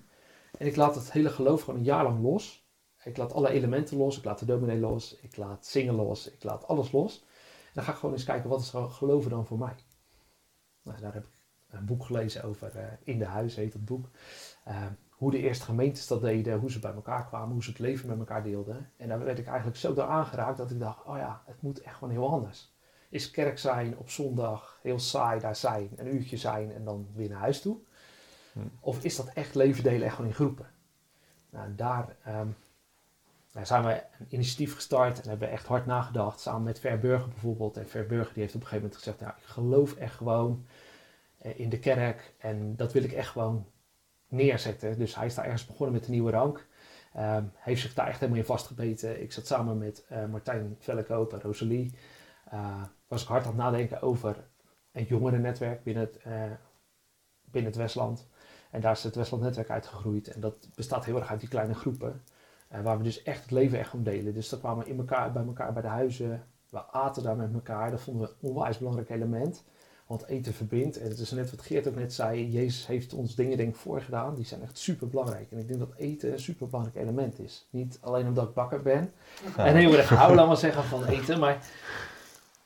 [0.58, 2.68] En ik laat het hele geloof gewoon een jaar lang los.
[3.04, 4.18] Ik laat alle elementen los.
[4.18, 5.18] Ik laat de dominee los.
[5.22, 6.32] Ik laat zingen los.
[6.32, 7.20] Ik laat alles los.
[7.66, 9.76] En dan ga ik gewoon eens kijken, wat is geloven dan voor mij?
[10.82, 11.32] Nou, daar heb ik
[11.70, 14.10] een boek gelezen over eh, In de Huis, heet dat boek.
[14.64, 14.86] Eh,
[15.20, 18.08] hoe de eerste gemeentes dat deden, hoe ze bij elkaar kwamen, hoe ze het leven
[18.08, 18.92] met elkaar deelden.
[18.98, 21.82] En daar werd ik eigenlijk zo door aangeraakt dat ik dacht, oh ja, het moet
[21.82, 22.74] echt gewoon heel anders.
[23.10, 27.30] Is kerk zijn op zondag heel saai daar zijn, een uurtje zijn en dan weer
[27.30, 27.78] naar huis toe?
[28.54, 28.60] Hm.
[28.80, 30.68] Of is dat echt leven delen, echt gewoon in groepen?
[31.50, 32.48] Nou, daar ehm,
[33.52, 37.78] daar zijn we een initiatief gestart en hebben echt hard nagedacht, samen met Verburger bijvoorbeeld.
[37.78, 40.66] En Verburger die heeft op een gegeven moment gezegd, ja, ik geloof echt gewoon
[41.38, 43.68] eh, in de kerk en dat wil ik echt gewoon
[44.30, 44.98] neerzetten.
[44.98, 46.68] Dus hij is daar ergens begonnen met een nieuwe rank.
[47.14, 49.22] Ehm, heeft zich daar echt helemaal in vastgebeten.
[49.22, 51.94] Ik zat samen met eh, Martijn Vellekoop en Rosalie.
[52.50, 54.48] eh, was ik hard aan het nadenken over
[54.92, 56.52] een jongerennetwerk binnen het, eh,
[57.46, 58.28] binnen het Westland.
[58.72, 60.28] En daar is het Westland netwerk uitgegroeid.
[60.28, 62.24] En dat bestaat heel erg uit die kleine groepen.
[62.84, 64.34] waar we dus echt het leven echt om delen.
[64.34, 65.06] Dus dan kwamen we in bij
[65.46, 66.44] elkaar bij de huizen.
[66.70, 67.92] We aten daar met elkaar.
[67.92, 69.64] Dat vonden we een onwijs belangrijk element.
[70.10, 70.98] Want eten verbindt.
[70.98, 72.50] En het is net wat Geert ook net zei.
[72.50, 74.36] Jezus heeft ons dingen denk ik voorgedaan.
[74.36, 75.52] Die zijn echt super belangrijk.
[75.52, 77.68] En ik denk dat eten een super belangrijk element is.
[77.70, 79.14] Niet alleen omdat ik bakker ben.
[79.58, 81.40] En heel erg hou, laat maar zeggen, van eten.
[81.40, 81.66] Maar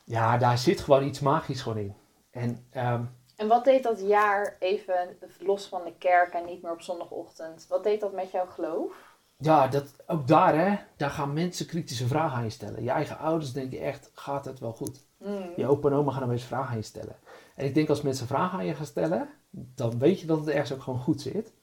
[0.03, 1.93] ja, daar zit gewoon iets magisch gewoon in.
[2.31, 3.03] En ehm,
[3.35, 5.07] En wat deed dat jaar even
[5.39, 7.65] los van de kerk en niet meer op zondagochtend?
[7.69, 9.13] Wat deed dat met jouw geloof?
[9.37, 10.75] ja, dat, ook daar hè.
[10.97, 12.83] Daar gaan mensen kritische vragen aan je stellen.
[12.83, 15.05] Je eigen ouders denken echt, gaat het wel goed?
[15.17, 15.51] Hmm.
[15.55, 17.15] Je opa en oma gaan dan eens vragen aan je stellen.
[17.55, 20.47] En ik denk als mensen vragen aan je gaan stellen, dan weet je dat het
[20.49, 21.53] ergens ook gewoon goed zit.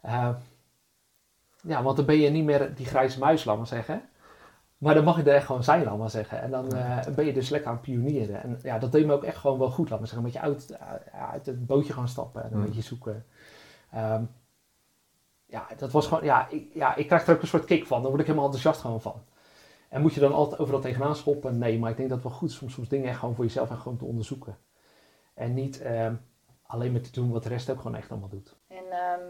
[0.00, 0.30] Eh,
[1.62, 4.02] ja, want dan ben je niet meer die grijze muis, laat maar zeggen.
[4.78, 6.40] Maar dan mag je er echt gewoon zijn, laat maar zeggen.
[6.42, 8.42] En dan eh, ben je dus lekker aan het pionieren.
[8.42, 10.24] En ja, dat deed me ook echt gewoon wel goed, laat maar zeggen.
[10.26, 12.64] Met je uit, eh, uit het bootje gaan stappen en een Mm.
[12.64, 13.26] beetje zoeken.
[13.90, 14.24] Ehm,
[15.46, 18.00] ja, dat was gewoon, ja ik, ja, ik krijg er ook een soort kick van.
[18.00, 19.22] Daar word ik helemaal enthousiast gewoon van.
[19.88, 21.58] En moet je dan altijd overal tegenaan schoppen?
[21.58, 23.44] Nee, maar ik denk dat het wel goed is om soms dingen echt gewoon voor
[23.44, 24.56] jezelf en gewoon te onderzoeken.
[25.34, 26.14] En niet, ehm,
[26.62, 28.56] alleen maar te doen wat de rest ook gewoon echt allemaal doet.
[28.68, 29.20] En ehm,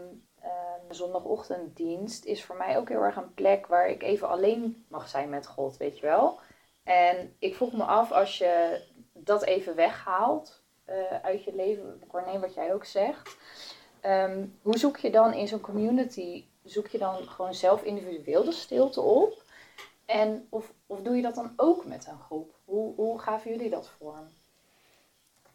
[0.87, 5.09] de zondagochtenddienst is voor mij ook heel erg een plek waar ik even alleen mag
[5.09, 6.39] zijn met God, weet je wel.
[6.83, 8.81] En ik vroeg me af, als je
[9.13, 13.37] dat even weghaalt eh, uit je leven, Corné, wat jij ook zegt.
[14.61, 19.01] hoe zoek je dan in zo'n community, zoek je dan gewoon zelf individueel de stilte
[19.01, 19.43] op?
[20.05, 22.55] En of, of doe je dat dan ook met een groep?
[22.65, 24.27] Hoe, hoe gaven jullie dat vorm?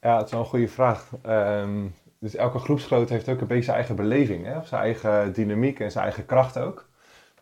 [0.01, 1.11] Ja, het is wel een goede vraag.
[1.23, 4.65] Ehm, dus elke groepsgrootte heeft ook een beetje zijn eigen beleving, hè?
[4.65, 6.89] zijn eigen dynamiek en zijn eigen kracht ook.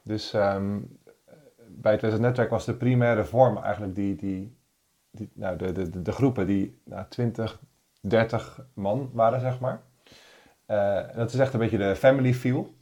[0.03, 0.79] Dus ehm,
[1.69, 4.57] bij het Western Netwerk was de primaire vorm eigenlijk die, die,
[5.11, 7.61] die nou, de, de, de, de groepen die nou, 20,
[8.01, 9.83] 30 man waren, zeg maar.
[10.67, 12.77] Eh, dat is echt een beetje de family feel.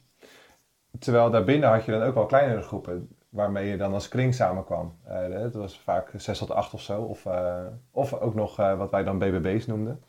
[0.99, 4.97] Terwijl daarbinnen had je dan ook wel kleinere groepen waarmee je dan als kring samenkwam.
[5.07, 7.01] Uh, dat was vaak 6 tot 8 of zo.
[7.01, 10.03] Of, uh, of ook nog uh, wat wij dan BBB's noemden.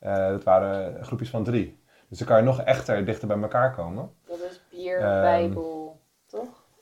[0.00, 1.82] dat waren groepjes van drie.
[2.08, 4.10] Dus dan kan je nog echter dichter bij elkaar komen.
[4.26, 5.77] Dat is bier, um, bijbel?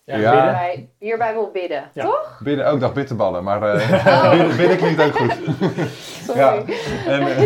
[0.07, 0.31] Ja, Ja.
[0.33, 0.53] bidden.
[0.53, 2.03] Bij, bier, bijbel, bidden, Ja.
[2.05, 2.41] toch?
[2.45, 3.45] Bidden ook, dag bitterballen.
[3.45, 4.31] Maar eh, Oh.
[4.31, 5.33] bidden, bidden klinkt ook goed.
[6.27, 6.41] Sorry.
[6.41, 6.55] Ja.
[7.07, 7.43] En, eh,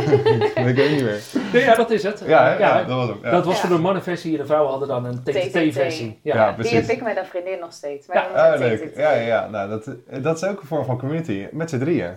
[0.69, 1.21] ik weet niet meer.
[1.53, 2.23] Nee, ja, dat is het.
[2.27, 2.53] Ja?
[2.53, 3.19] Ja, ja, dat was hem.
[3.23, 3.31] Ja.
[3.31, 3.61] Dat was Ja.
[3.67, 6.21] voor de mannenversie en de vrouwen hadden dan een TTT-versie.
[6.23, 6.35] Ja.
[6.35, 6.87] Ja, Die precies.
[6.87, 8.07] heb ik met een vriendin nog steeds.
[8.13, 8.27] Ja.
[8.53, 8.93] Oh, leuk.
[8.97, 9.49] Ja, ja, ja.
[9.49, 9.85] Nou, dat,
[10.23, 11.47] dat is ook een vorm van community.
[11.53, 12.17] Met z'n drieën.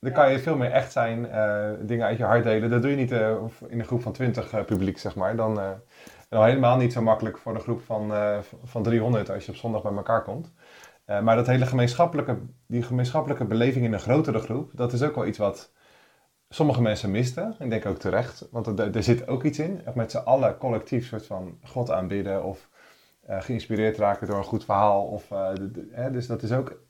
[0.00, 2.70] Dan kan je veel meer echt zijn, eh, dingen uit je hart delen.
[2.70, 3.28] Dat doe je niet eh,
[3.68, 5.36] in een groep van 20 eh, publiek, zeg maar.
[5.36, 5.64] Dan, eh,
[6.32, 9.50] en al helemaal niet zo makkelijk voor een groep van, eh, van 300 als je
[9.52, 10.52] op zondag bij elkaar komt.
[11.04, 15.14] Eh, maar dat hele gemeenschappelijke, die gemeenschappelijke beleving in een grotere groep, dat is ook
[15.14, 15.72] wel iets wat
[16.48, 17.56] sommige mensen misten.
[17.58, 19.82] Ik denk ook terecht, want er, er zit ook iets in.
[19.94, 22.68] Met z'n allen collectief soort van God aanbidden of
[23.26, 25.04] eh, geïnspireerd raken door een goed verhaal.
[25.04, 26.80] Of, de- de- hè, dus dat is ook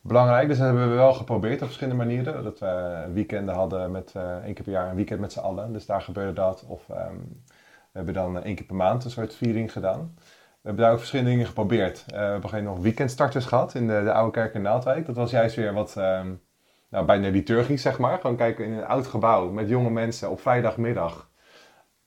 [0.00, 0.48] belangrijk.
[0.48, 2.44] Dus dat hebben we wel geprobeerd op verschillende manieren.
[2.44, 4.12] Dat we weekenden hadden met
[4.44, 5.72] één keer per jaar een weekend met z'n allen.
[5.72, 6.64] Dus daar gebeurde dat.
[6.68, 7.16] Of ehm,
[7.92, 10.12] we hebben dan één keer per maand een soort viering gedaan.
[10.16, 12.04] We hebben daar ook verschillende dingen geprobeerd.
[12.06, 14.54] Eh, we hebben op een gegeven moment nog weekendstarters gehad in de, de oude kerk
[14.54, 15.06] in Naaldwijk.
[15.06, 16.32] Dat was juist weer wat, ehm,
[16.88, 18.18] nou, bijna liturgisch zeg maar.
[18.20, 21.30] Gewoon kijken in een oud gebouw met jonge mensen op vrijdagmiddag.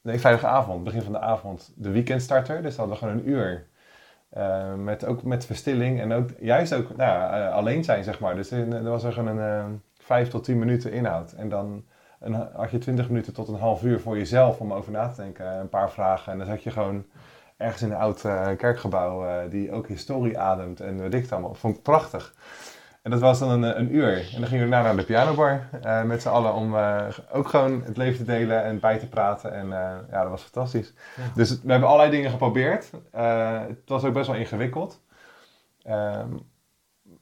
[0.02, 2.62] Nee, vrijdagavond, begin van de avond, de weekendstarter.
[2.62, 3.68] Dus hadden we gewoon een uur.
[4.30, 8.36] Eh, met, ook met verstilling en ook juist ook nou, eh, alleen zijn, zeg maar.
[8.36, 9.66] Dus er, was er gewoon een eh,
[9.98, 11.32] vijf tot tien minuten inhoud.
[11.32, 11.86] En dan
[12.26, 15.22] een, had je twintig minuten tot een half uur voor jezelf om over na te
[15.22, 15.60] denken.
[15.60, 16.32] Een paar vragen.
[16.32, 17.06] En dan zat je gewoon
[17.58, 21.32] ergens in een oud eh, kerkgebouw eh, die ook historie ademt en weet ik het
[21.32, 21.54] allemaal.
[21.54, 22.36] Vond ik prachtig.
[23.02, 24.34] En dat was dan een, een uur.
[24.34, 26.76] En dan gingen we daarna naar de pianobar eh, met z'n allen om
[27.32, 29.54] ook gewoon het leven te delen en bij te praten.
[29.54, 29.68] En
[30.10, 30.94] ja, dat was fantastisch.
[31.16, 31.24] Ja.
[31.36, 32.92] Dus we hebben allerlei dingen geprobeerd.
[33.12, 35.02] Het was ook best wel ingewikkeld.
[35.84, 36.30] Ehm,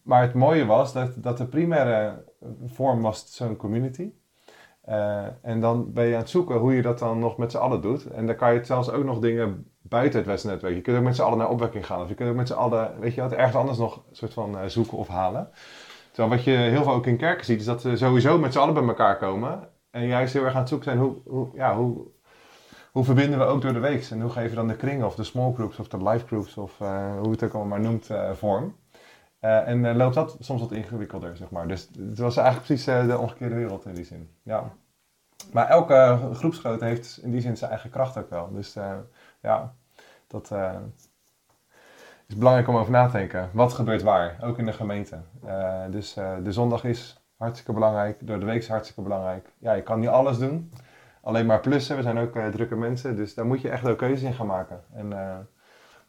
[0.04, 2.24] maar het mooie was dat, dat de primaire
[2.66, 4.12] vorm was zo'n community.
[4.84, 7.58] Eh, en dan ben je aan het zoeken hoe je dat dan nog met z'n
[7.58, 8.06] allen doet.
[8.06, 10.76] En dan kan je zelfs ook nog dingen buiten het Westernetwerk.
[10.76, 12.02] Je kunt ook met z'n allen naar opwekking gaan.
[12.02, 14.34] Of je kunt ook met z'n allen, weet je wat, ergens anders nog een soort
[14.34, 15.50] van eh, zoeken of halen.
[16.12, 18.60] Terwijl wat je heel veel ook in kerken ziet, is dat ze sowieso met z'n
[18.60, 19.70] allen bij elkaar komen.
[19.92, 22.08] En juist heel erg aan het zoeken zijn, hoe, hoe, ja, hoe,
[22.92, 24.08] hoe verbinden we ook door de week?
[24.10, 26.58] En hoe geven we dan de kringen of de small groups of de life groups
[26.58, 28.76] of eh, hoe het ook allemaal maar noemt, vorm.
[29.44, 31.68] Eh, en eh, loopt dat soms wat ingewikkelder, zeg maar.
[31.68, 34.30] Dus het was eigenlijk precies eh, de omgekeerde wereld in die zin.
[34.44, 34.72] Ja.
[35.52, 38.52] Maar elke groepsgrootte heeft in die zin zijn eigen kracht ook wel.
[38.52, 38.78] Dus
[39.42, 39.74] ja,
[40.28, 40.52] dat
[42.28, 43.50] is belangrijk om over na te denken.
[43.54, 45.18] Wat gebeurt waar, ook in de gemeente.
[45.90, 49.50] Dus de zondag is hartstikke belangrijk, door de week is hartstikke belangrijk.
[49.58, 50.72] Ja, je kan niet alles doen,
[51.22, 51.96] alleen maar plussen.
[51.96, 54.84] We zijn ook drukke mensen, dus daar moet je echt ook keuzes in gaan maken.
[54.94, 55.14] En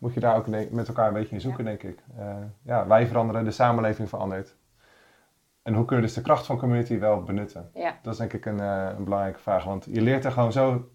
[0.05, 1.99] moet je daar ook met elkaar een beetje in zoeken, denk ik.
[2.19, 4.57] Eh, ja, wij veranderen, de samenleving verandert.
[5.63, 7.71] En hoe kunnen we dus de kracht van community wel benutten?
[7.75, 7.99] Ja.
[8.03, 10.89] Dat is denk ik een, eh, een belangrijke vraag, want je leert er gewoon zo,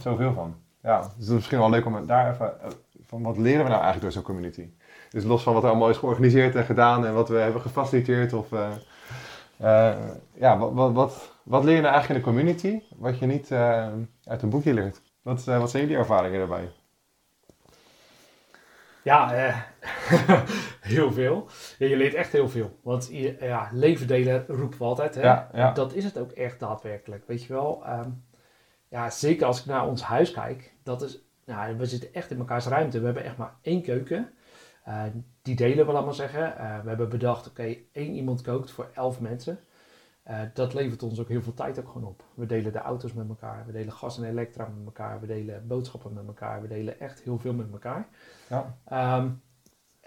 [0.00, 0.54] zoveel van.
[0.82, 2.70] Ja, dus het is misschien wel leuk om daar even, eh,
[3.06, 4.70] van wat leren we nou eigenlijk door zo'n community?
[5.10, 8.32] Dus los van wat er allemaal is georganiseerd en gedaan en wat we hebben gefaciliteerd
[8.32, 8.48] of...
[10.32, 13.52] ja, wat, wat, wat, wat leer je nou eigenlijk in de community, wat je niet
[14.24, 15.02] uit een boekje leert?
[15.22, 16.70] Wat, wat zijn jullie ervaringen daarbij?
[19.10, 19.56] Ja, eh,
[20.94, 21.46] heel veel.
[21.78, 22.78] Ja, je leert echt heel veel.
[22.82, 25.14] Want je, ja, leven delen roepen we altijd.
[25.14, 25.22] Hè?
[25.22, 25.72] Ja, ja.
[25.72, 27.26] Dat is het ook echt daadwerkelijk.
[27.26, 27.84] Weet je wel.
[27.84, 28.10] Ehm,
[28.88, 30.74] ja, zeker als ik naar ons huis kijk.
[30.82, 32.98] Dat is, nou, we zitten echt in mekaars ruimte.
[32.98, 34.32] We hebben echt maar één keuken.
[34.84, 35.02] Eh,
[35.42, 36.58] die delen we, laat maar zeggen.
[36.58, 39.60] Eh, we hebben bedacht, oké, één iemand kookt voor elf mensen.
[40.30, 42.24] Eh, dat levert ons ook heel veel tijd ook gewoon op.
[42.34, 43.66] We delen de auto's met elkaar.
[43.66, 45.20] We delen gas en elektra met elkaar.
[45.20, 46.62] We delen boodschappen met elkaar.
[46.62, 48.08] We delen echt heel veel met elkaar.
[48.48, 48.76] Ja.
[48.84, 49.28] Ehm,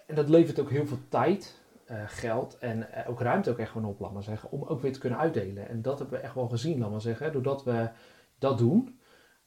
[0.07, 3.71] en dat levert ook heel veel tijd, eh, geld en eh, ook ruimte ook echt
[3.71, 5.69] gewoon op, laat maar zeggen, om ook weer te kunnen uitdelen.
[5.69, 7.31] En dat hebben we echt wel gezien, laat maar zeggen.
[7.31, 7.89] Doordat we
[8.37, 8.99] dat doen,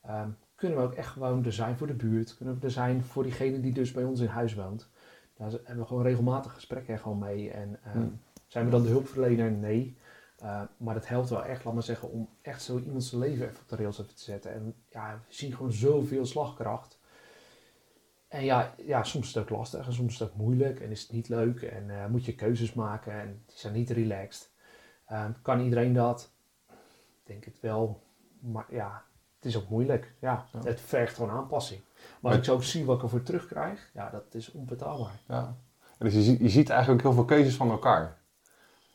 [0.02, 2.36] ehm, kunnen we ook echt gewoon er zijn voor de buurt.
[2.36, 4.90] Kunnen we er zijn voor diegene die dus bij ons in huis woont.
[5.36, 7.50] Daar hebben we gewoon regelmatig gesprekken gewoon mee.
[7.50, 8.20] En ehm, Hmm.
[8.46, 9.50] zijn we dan de hulpverlener?
[9.50, 9.96] Nee.
[10.42, 13.46] Uh, maar het helpt wel echt, laat maar zeggen, om echt zo iemand zijn leven
[13.46, 14.52] even op de rails even te zetten.
[14.52, 16.98] En ja, we zien gewoon zoveel slagkracht.
[18.28, 20.90] En ja, ja, soms is het ook lastig en soms is het ook moeilijk en
[20.90, 24.50] is het niet leuk en uh, moet je keuzes maken en die zijn niet relaxed.
[25.08, 26.32] Uh, kan iedereen dat?
[26.68, 28.02] Ik denk het wel,
[28.38, 29.04] maar ja,
[29.36, 30.14] het is ook moeilijk.
[30.20, 30.60] Ja, ja.
[30.64, 31.80] Het vergt gewoon aanpassing.
[31.80, 35.20] Maar, maar als ik zo zie wat ik ervoor terugkrijg, ja, dat is onbetaalbaar.
[35.28, 35.56] Ja.
[35.98, 38.18] Dus je, je ziet eigenlijk heel veel keuzes van elkaar.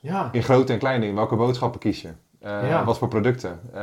[0.01, 0.29] Ja.
[0.31, 1.15] In grote en kleine dingen.
[1.15, 2.09] Welke boodschappen kies je?
[2.45, 2.83] Uh, ja.
[2.83, 3.59] Wat voor producten?
[3.75, 3.79] Uh,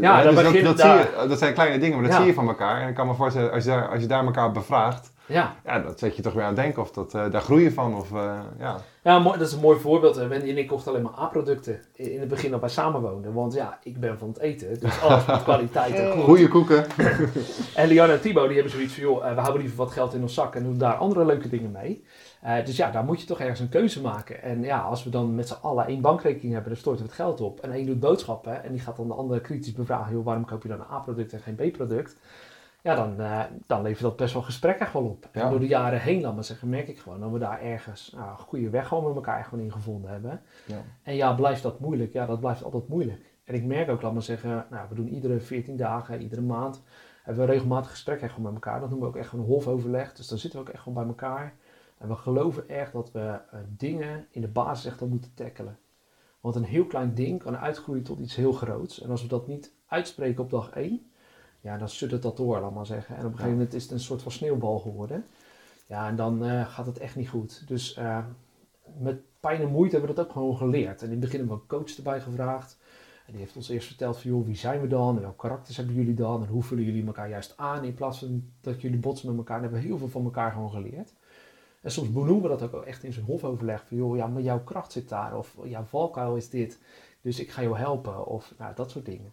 [0.00, 0.96] ja, dus dat, dat, dat, daar...
[0.96, 2.80] zie je, dat zijn kleine dingen, maar dat zie je van elkaar.
[2.80, 5.56] En ik kan me voorstellen, als je daar, als je daar elkaar bevraagt, ja.
[5.64, 7.72] ja, dat zet je toch weer aan het denken of dat, uh, daar groei je
[7.72, 7.96] van.
[7.96, 8.10] Of,
[8.58, 8.76] ja.
[9.02, 10.16] ja, mooi, dat is een mooi voorbeeld.
[10.16, 13.32] Wendy en ik kochten alleen maar A-producten in het begin dat wij samenwoonden.
[13.32, 16.24] Want ja, ik ben van het eten, dus alles met kwaliteit en goed.
[16.24, 16.86] Goeie koeken.
[17.74, 20.22] en Lianne en Thibaut, die hebben zoiets van, joh, we houden liever wat geld in
[20.22, 22.04] ons zak en doen daar andere leuke dingen mee.
[22.46, 24.42] Uh, dus ja, daar moet je toch ergens een keuze maken.
[24.42, 27.20] En ja, als we dan met z'n allen één bankrekening hebben, dan storten we het
[27.20, 27.60] geld op.
[27.60, 30.62] En één doet boodschappen en die gaat dan de andere kritisch bevragen, joh, waarom koop
[30.62, 32.16] je dan een A-product en geen B-product?
[32.82, 35.28] Ja, dan, uh, dan levert dat best wel gesprek echt wel op.
[35.32, 35.42] Ja.
[35.42, 38.12] En door de jaren heen, laat maar zeggen, merk ik gewoon dat we daar ergens
[38.16, 40.40] nou, een goede weg gewoon met elkaar gewoon in gevonden hebben.
[40.66, 40.82] Ja.
[41.02, 42.12] En ja, blijft dat moeilijk?
[42.12, 43.20] Ja, dat blijft altijd moeilijk.
[43.44, 46.82] En ik merk ook, laat maar zeggen, nou, we doen iedere 14 dagen, iedere maand,
[47.22, 48.80] hebben we regelmatig gesprekken gewoon met elkaar.
[48.80, 50.12] Dat noemen we ook echt een hofoverleg.
[50.12, 51.54] Dus dan zitten we ook echt gewoon bij elkaar.
[52.04, 55.78] En we geloven echt dat we uh, dingen in de basis echt al moeten tackelen.
[56.40, 59.00] Want een heel klein ding kan uitgroeien tot iets heel groots.
[59.00, 61.10] En als we dat niet uitspreken op dag 1,
[61.60, 63.16] ja, dan suddert dat door, laat maar zeggen.
[63.16, 65.24] En op een gegeven moment is het een soort van sneeuwbal geworden.
[65.86, 67.68] Ja, en dan uh, gaat het echt niet goed.
[67.68, 68.24] Dus uh,
[68.98, 71.00] met pijn en moeite hebben we dat ook gewoon geleerd.
[71.00, 72.78] En in het begin hebben we een coach erbij gevraagd.
[73.26, 75.16] En die heeft ons eerst verteld van, joh, wie zijn we dan?
[75.16, 76.42] En welke karakters hebben jullie dan?
[76.42, 77.84] En hoe vullen jullie elkaar juist aan?
[77.84, 79.56] In plaats van dat jullie botsen met elkaar.
[79.56, 81.12] En hebben we heel veel van elkaar gewoon geleerd.
[81.84, 83.84] En soms benoemen we dat ook wel echt in zo'n hofoverleg.
[83.86, 85.36] Van joh, ja, maar jouw kracht zit daar.
[85.36, 86.78] Of jouw valkuil is dit.
[87.20, 88.26] Dus ik ga jou helpen.
[88.26, 89.32] Of nou, dat soort dingen.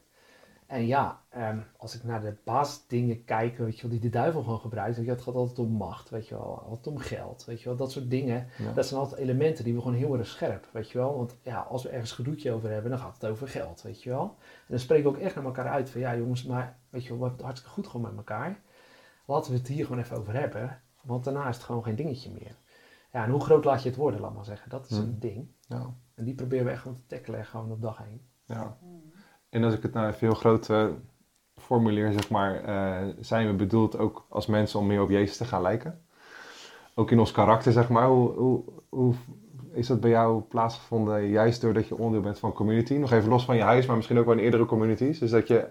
[0.68, 4.44] En ja, um, als ik naar de basisdingen kijk, weet je wel, die de duivel
[4.44, 4.96] gewoon gebruikt.
[4.96, 6.64] Weet je, het gaat altijd om macht, weet je wel.
[6.68, 7.78] Altijd om geld, weet je wel.
[7.78, 8.48] Dat soort dingen.
[8.58, 8.74] Ja.
[8.74, 11.18] Dat zijn altijd elementen die we gewoon heel erg scherp, weet je wel.
[11.18, 14.10] Want ja, als we ergens gedoetje over hebben, dan gaat het over geld, weet je
[14.10, 14.36] wel.
[14.40, 17.10] En dan spreken we ook echt naar elkaar uit van, ja jongens, maar weet je
[17.10, 18.62] wel, we hebben het hartstikke goed gewoon met elkaar.
[19.26, 20.82] Laten we het hier gewoon even over hebben.
[21.04, 22.56] Want daarna is het gewoon geen dingetje meer.
[23.12, 24.70] Ja, en hoe groot laat je het worden, laat maar zeggen.
[24.70, 25.06] Dat is Hmm.
[25.08, 25.48] een ding.
[25.68, 25.94] Ja.
[26.16, 28.22] En die proberen we echt gewoon te tackelen, gewoon op dag heen.
[28.46, 28.78] ja.
[29.50, 30.88] En als ik het nou even heel groot uh,
[31.56, 35.46] formuleer, zeg maar, uh, zijn we bedoeld ook als mensen om meer op Jezus te
[35.46, 36.02] gaan lijken?
[36.96, 38.08] Ook in ons karakter, zeg maar.
[38.08, 39.14] Hoe, hoe, hoe
[39.72, 42.94] is dat bij jou plaatsgevonden, juist doordat je onderdeel bent van community?
[42.94, 45.20] Nog even los van je huis, maar misschien ook wel in eerdere communities.
[45.20, 45.68] Dus dat je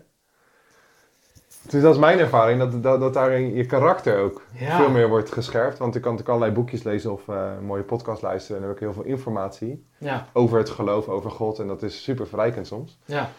[1.71, 4.77] dus dat is mijn ervaring, dat, dat, dat daarin je karakter ook Ja.
[4.77, 5.79] veel meer wordt gescherpt.
[5.79, 8.57] Want ik kan natuurlijk allerlei boekjes lezen of een mooie podcast luisteren.
[8.57, 11.59] En dan heb ik heel veel informatie Ja, over het geloof, over God.
[11.59, 12.99] En dat is super verrijkend soms.
[13.05, 13.31] ja.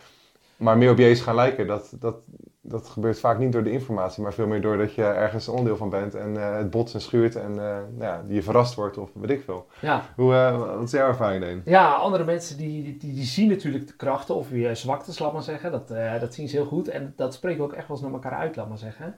[0.55, 2.15] Maar meer op Jezus gaan lijken, dat, dat,
[2.61, 4.23] dat gebeurt vaak niet door de informatie.
[4.23, 6.15] Maar veel meer doordat je ergens onderdeel van bent.
[6.15, 9.29] En eh, het botst en schuurt en nou ja, die je verrast wordt of weet
[9.29, 9.67] ik veel.
[9.81, 10.03] ja.
[10.15, 11.61] Hoe, eh, wat is jouw ervaring daarin?
[11.65, 15.41] Ja, andere mensen die, die, die zien natuurlijk de krachten of weer zwaktes, laat maar
[15.41, 15.71] zeggen.
[15.71, 15.87] Dat,
[16.19, 16.87] dat zien ze heel goed.
[16.87, 19.15] En dat spreken we ook echt wel eens naar elkaar uit, laat maar zeggen.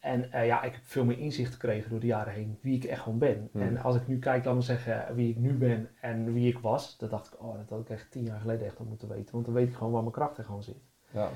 [0.00, 3.02] En ja, ik heb veel meer inzicht gekregen door de jaren heen wie ik echt
[3.02, 3.48] gewoon ben.
[3.52, 3.62] Hmm.
[3.62, 6.58] En als ik nu kijk, laat maar zeggen, wie ik nu ben en wie ik
[6.58, 9.08] was, dan dacht ik, oh, dat had ik echt tien jaar geleden echt al moeten
[9.08, 9.32] weten.
[9.32, 10.82] Want dan weet ik gewoon waar mijn krachten gewoon zit.
[11.10, 11.28] Ja.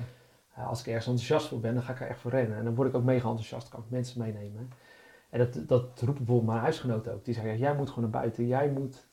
[0.57, 2.57] Uh, als ik ergens enthousiast voor ben, dan ga ik er echt voor rennen.
[2.57, 4.71] En dan word ik ook mega enthousiast, kan ik mensen meenemen.
[5.29, 7.25] En dat, dat roept bijvoorbeeld mijn huisgenoot ook.
[7.25, 9.07] Die zeggen, jij moet gewoon naar buiten, jij moet,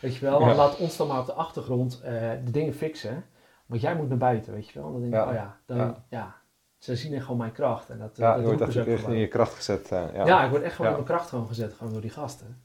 [0.00, 0.54] weet je wel, Ja.
[0.54, 2.12] laat ons dan maar op de achtergrond eh,
[2.44, 3.24] de dingen fixen.
[3.66, 4.92] Want jij moet naar buiten, weet je wel.
[4.92, 5.26] Dan denk ik, Ja.
[5.28, 6.34] oh ja, dan, Ja.
[6.78, 7.90] ze zien echt gewoon mijn kracht.
[7.90, 9.92] En dat, Ja, dat je wordt echt echt in je kracht gezet.
[9.92, 10.26] eh, ja.
[10.26, 10.44] Ja.
[10.44, 12.62] ik word echt gewoon in mijn kracht gewoon gezet, gewoon door die gasten.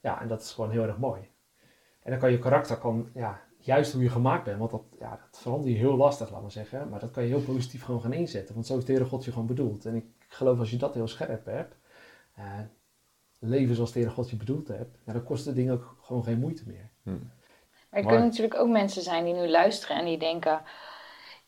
[0.00, 1.20] Ja, en dat is gewoon heel erg mooi.
[2.02, 5.10] En dan kan je karakter, kan, ja, juist hoe je gemaakt bent, want dat, ja,
[5.30, 6.88] dat verander je heel lastig, laat maar zeggen.
[6.88, 9.24] Maar dat kan je heel positief gewoon gaan inzetten, want zo is de Heere God
[9.24, 9.84] je gewoon bedoeld.
[9.86, 11.74] En ik geloof als je dat heel scherp hebt,
[12.34, 12.44] eh,
[13.38, 16.24] leven zoals de Heere God je bedoeld hebt, ja, dan kost het ding ook gewoon
[16.24, 16.90] geen moeite meer.
[17.02, 17.10] Hm.
[17.10, 20.62] Maar er kunnen natuurlijk ook mensen zijn die nu luisteren en die denken,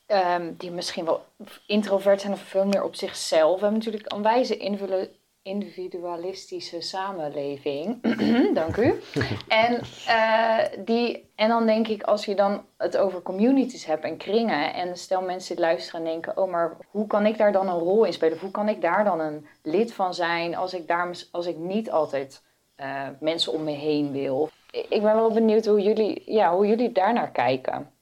[0.07, 1.25] ehm, die misschien wel
[1.67, 3.55] introvert zijn of veel meer op zichzelf.
[3.55, 5.11] We hebben natuurlijk een wijze individu-
[5.45, 8.03] individualistische samenleving.
[8.55, 9.01] Dank u.
[9.49, 14.17] En, eh, die, en dan denk ik, als je dan het over communities hebt en
[14.17, 17.79] kringen, en stel mensen luisteren en denken, oh, maar hoe kan ik daar dan een
[17.79, 18.39] rol in spelen?
[18.39, 21.91] Hoe kan ik daar dan een lid van zijn als ik, daar, als ik niet
[21.91, 22.43] altijd
[22.75, 24.49] eh, mensen om me heen wil?
[24.71, 27.94] Ik ben wel benieuwd hoe jullie, ja, hoe jullie daarnaar kijken.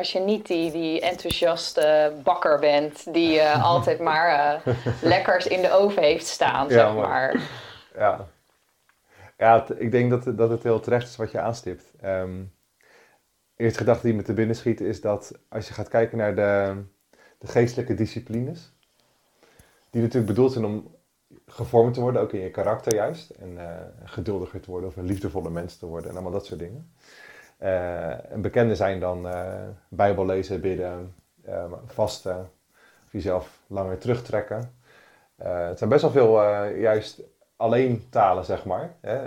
[0.00, 5.62] Als je niet die, die enthousiaste bakker bent die uh, altijd maar uh, lekkers in
[5.62, 7.40] de oven heeft staan, ja, zeg maar.
[7.94, 8.28] Ja,
[9.38, 11.92] ja ik denk dat, dat het heel terecht is wat je aanstipt.
[12.04, 12.52] Um,
[13.56, 16.82] eerste gedachte die me te binnen schiet is dat als je gaat kijken naar de,
[17.38, 18.72] de geestelijke disciplines,
[19.90, 20.94] die natuurlijk bedoeld zijn om
[21.46, 25.04] gevormd te worden, ook in je karakter juist, en uh, geduldiger te worden of een
[25.04, 26.92] liefdevolle mens te worden en allemaal dat soort dingen.
[27.62, 29.52] Uh, en bekende zijn dan uh,
[29.88, 31.14] Bijbel lezen, bidden,
[31.86, 32.50] vasten,
[33.04, 34.74] of jezelf langer terugtrekken.
[35.36, 37.22] het zijn best wel veel juist
[37.56, 38.94] alleen talen, zeg maar.
[39.00, 39.18] Hè?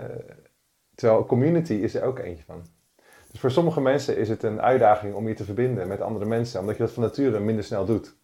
[0.95, 2.65] Terwijl community is er ook eentje van.
[3.31, 6.59] Dus voor sommige mensen is het een uitdaging om je te verbinden met andere mensen,
[6.59, 8.15] omdat je dat van nature minder snel doet.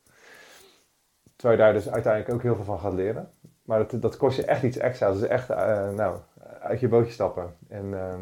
[1.35, 3.31] Terwijl je daar dus uiteindelijk ook heel veel van gaat leren.
[3.63, 5.07] Maar dat, dat kost je echt iets extra.
[5.07, 5.47] Dat is echt
[5.95, 6.19] nou,
[6.61, 7.55] uit je bootje stappen.
[7.67, 8.21] En, ehm,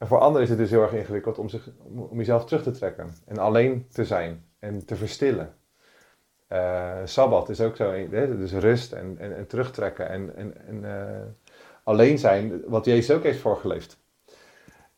[0.00, 2.70] en, voor anderen is het dus heel erg ingewikkeld om, zich, om, jezelf terug te
[2.70, 3.14] trekken.
[3.26, 4.44] En alleen te zijn.
[4.58, 5.54] En te verstillen.
[6.52, 8.08] Uh, Sabbat is ook zo.
[8.10, 10.08] Dus rust en, en, en terugtrekken.
[10.08, 11.20] En, en, uh,
[11.84, 12.62] alleen zijn.
[12.66, 13.98] Wat Jezus ook heeft voorgeleefd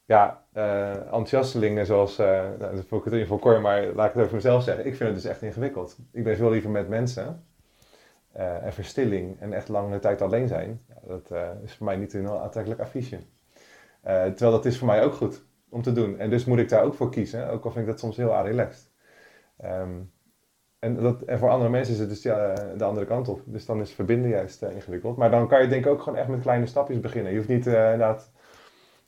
[0.04, 4.34] ja, uh, enthousiastelingen zoals, nou, dat ik het in voor maar laat ik het over
[4.34, 4.86] mezelf zeggen.
[4.86, 5.96] Ik vind het dus echt ingewikkeld.
[6.12, 7.44] Ik ben veel liever met mensen.
[8.32, 11.30] En verstilling en echt lange tijd alleen zijn, dat
[11.64, 13.18] is voor mij niet een heel aantrekkelijk affiche.
[14.02, 16.18] Terwijl dat is voor mij ook goed om te doen.
[16.18, 18.42] En dus moet ik daar ook voor kiezen, ook al vind ik dat soms heel
[18.42, 18.90] relaxed.
[19.64, 20.12] Um,
[20.78, 23.40] en, dat, en voor andere mensen is het dus ja, de andere kant op.
[23.44, 25.16] Dus dan is verbinden juist ingewikkeld.
[25.16, 27.30] Maar dan kan je denk ik ook gewoon echt met kleine stapjes beginnen.
[27.30, 28.30] Je hoeft niet inderdaad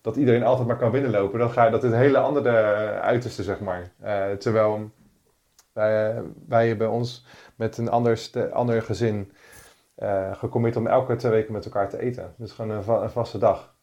[0.01, 1.39] dat iedereen altijd maar kan binnenlopen.
[1.39, 2.51] Dan ga je, dat is een hele andere
[3.01, 3.93] uiterste, zeg maar.
[4.39, 4.91] Terwijl
[5.73, 7.27] wij, wij bij ons
[7.57, 9.33] met een ander, ander gezin
[9.99, 12.35] uh, gecommit om elke twee weken met elkaar te eten.
[12.37, 13.74] Dus gewoon een vaste dag.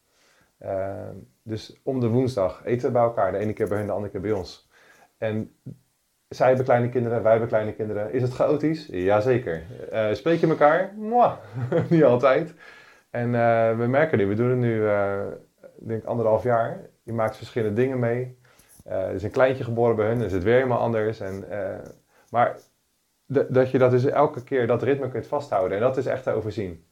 [0.64, 1.08] Uh,
[1.42, 3.32] dus om de woensdag eten we bij elkaar.
[3.32, 4.68] De ene keer bij hen, de andere keer bij ons.
[5.18, 5.56] En
[6.28, 8.12] zij hebben kleine kinderen, wij hebben kleine kinderen.
[8.12, 8.86] Is het chaotisch?
[8.86, 9.62] Jazeker.
[9.92, 10.94] Uh, spreek je elkaar?
[10.96, 11.36] Mwah.
[11.90, 12.54] Niet altijd.
[13.10, 13.30] En
[13.78, 14.88] we merken nu, we doen het nu
[15.86, 16.80] denk anderhalf jaar.
[17.02, 18.38] Je maakt verschillende dingen mee.
[18.86, 21.20] Uh, er is een kleintje geboren bij hun, is het weer helemaal anders.
[21.20, 21.78] En, uh,
[22.30, 22.56] maar
[23.26, 25.76] dat je dat dus elke keer dat ritme kunt vasthouden.
[25.76, 26.84] En dat is echt te overzien.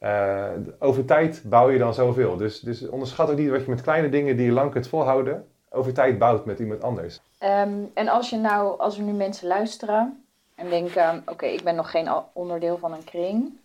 [0.00, 2.36] Uh, over tijd bouw je dan zoveel.
[2.36, 5.48] Dus, dus onderschat ook niet wat je met kleine dingen die je lang kunt volhouden,
[5.70, 7.20] over tijd bouwt met iemand anders.
[7.40, 11.74] Um, en als, je nou, als er nu mensen luisteren en denken: oké, ik ben
[11.74, 13.58] nog geen onderdeel van een kring.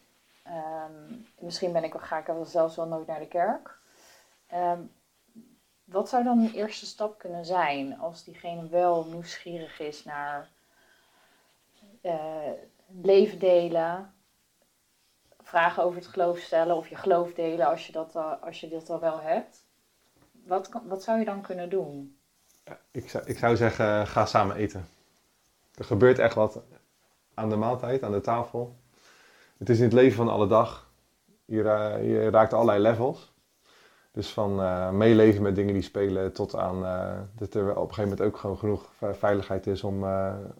[0.47, 3.79] Um, misschien ben ik, ga ik wel zelfs wel nooit naar de kerk.
[4.53, 4.91] Um,
[5.83, 10.49] wat zou dan een eerste stap kunnen zijn als diegene wel nieuwsgierig is naar
[12.01, 12.13] uh,
[13.01, 14.13] leven delen,
[15.51, 18.69] vragen over het geloof stellen of je geloof delen als je dat, uh, als je
[18.69, 19.65] dat al wel hebt?
[20.45, 22.17] Wat, wat zou je dan kunnen doen?
[22.91, 24.87] Ik zou, ik zou zeggen, ga samen eten.
[25.75, 26.61] Er gebeurt echt wat
[27.33, 28.75] aan de maaltijd, aan de tafel.
[29.57, 30.89] Het is in het leven van alle dag.
[31.45, 31.63] Je,
[32.03, 33.33] je raakt allerlei levels.
[34.11, 37.93] Dus van uh, meeleven met dingen die spelen tot aan uh, dat er op een
[37.93, 40.03] gegeven moment ook gewoon genoeg veiligheid is om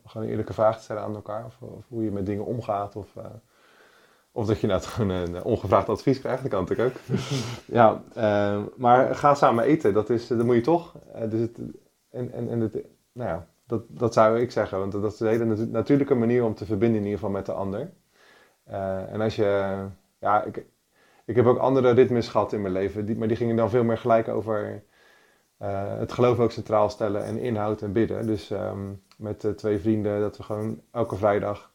[0.05, 1.45] gewoon eerlijke vragen te stellen aan elkaar.
[1.45, 2.95] Of, of hoe je met dingen omgaat.
[2.95, 3.15] Of,
[4.31, 7.17] of dat je nou gewoon een ongevraagd advies krijgt, dat kan natuurlijk ook.
[7.77, 8.01] ja,
[8.75, 10.95] maar ga samen eten, dat, is, dat moet je toch.
[11.29, 11.57] dus het,
[12.09, 12.73] en en, en het,
[13.11, 16.53] nou ja, dat, dat zou ik zeggen, want dat is een hele natuurlijke manier om
[16.53, 17.91] te verbinden in ieder geval met de ander.
[19.11, 19.75] en als je,
[20.19, 20.65] ja, ik,
[21.25, 23.97] ik heb ook andere ritmes gehad in mijn leven, maar die gingen dan veel meer
[23.97, 24.83] gelijk over
[25.97, 28.27] het geloof ook centraal stellen en inhoud en bidden.
[28.27, 31.71] Dus um, met twee vrienden dat we gewoon elke vrijdag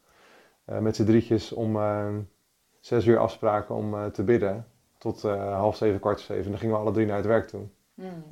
[0.65, 1.77] met z'n drietjes om
[2.87, 4.65] zes uur afspraken om te bidden
[4.97, 6.43] tot half zeven, kwart zeven.
[6.43, 7.61] En dan gingen we alle drie naar het werk toe.
[7.93, 8.23] Mm.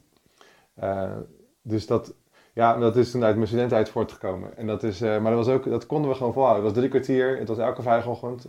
[1.62, 2.14] dus dat,
[2.54, 4.58] ja, dat is toen uit mijn studententijd voortgekomen.
[4.58, 6.64] En dat is, maar dat, was ook, dat konden we gewoon volhouden.
[6.64, 8.48] Het was drie kwartier, het was elke vrijdagochtend.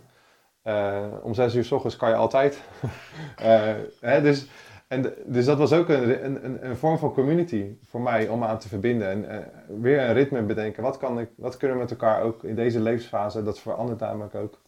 [1.21, 2.61] Om zes uur s ochtends kan je altijd.
[3.99, 4.47] hè, dus,
[4.87, 8.57] en, dus dat was ook een, een, een, vorm van community voor mij om aan
[8.57, 9.07] te verbinden.
[9.09, 10.83] En uh, weer een ritme bedenken.
[10.83, 14.35] Wat, kan ik, wat kunnen we met elkaar ook in deze levensfase, dat verandert namelijk
[14.35, 14.59] ook.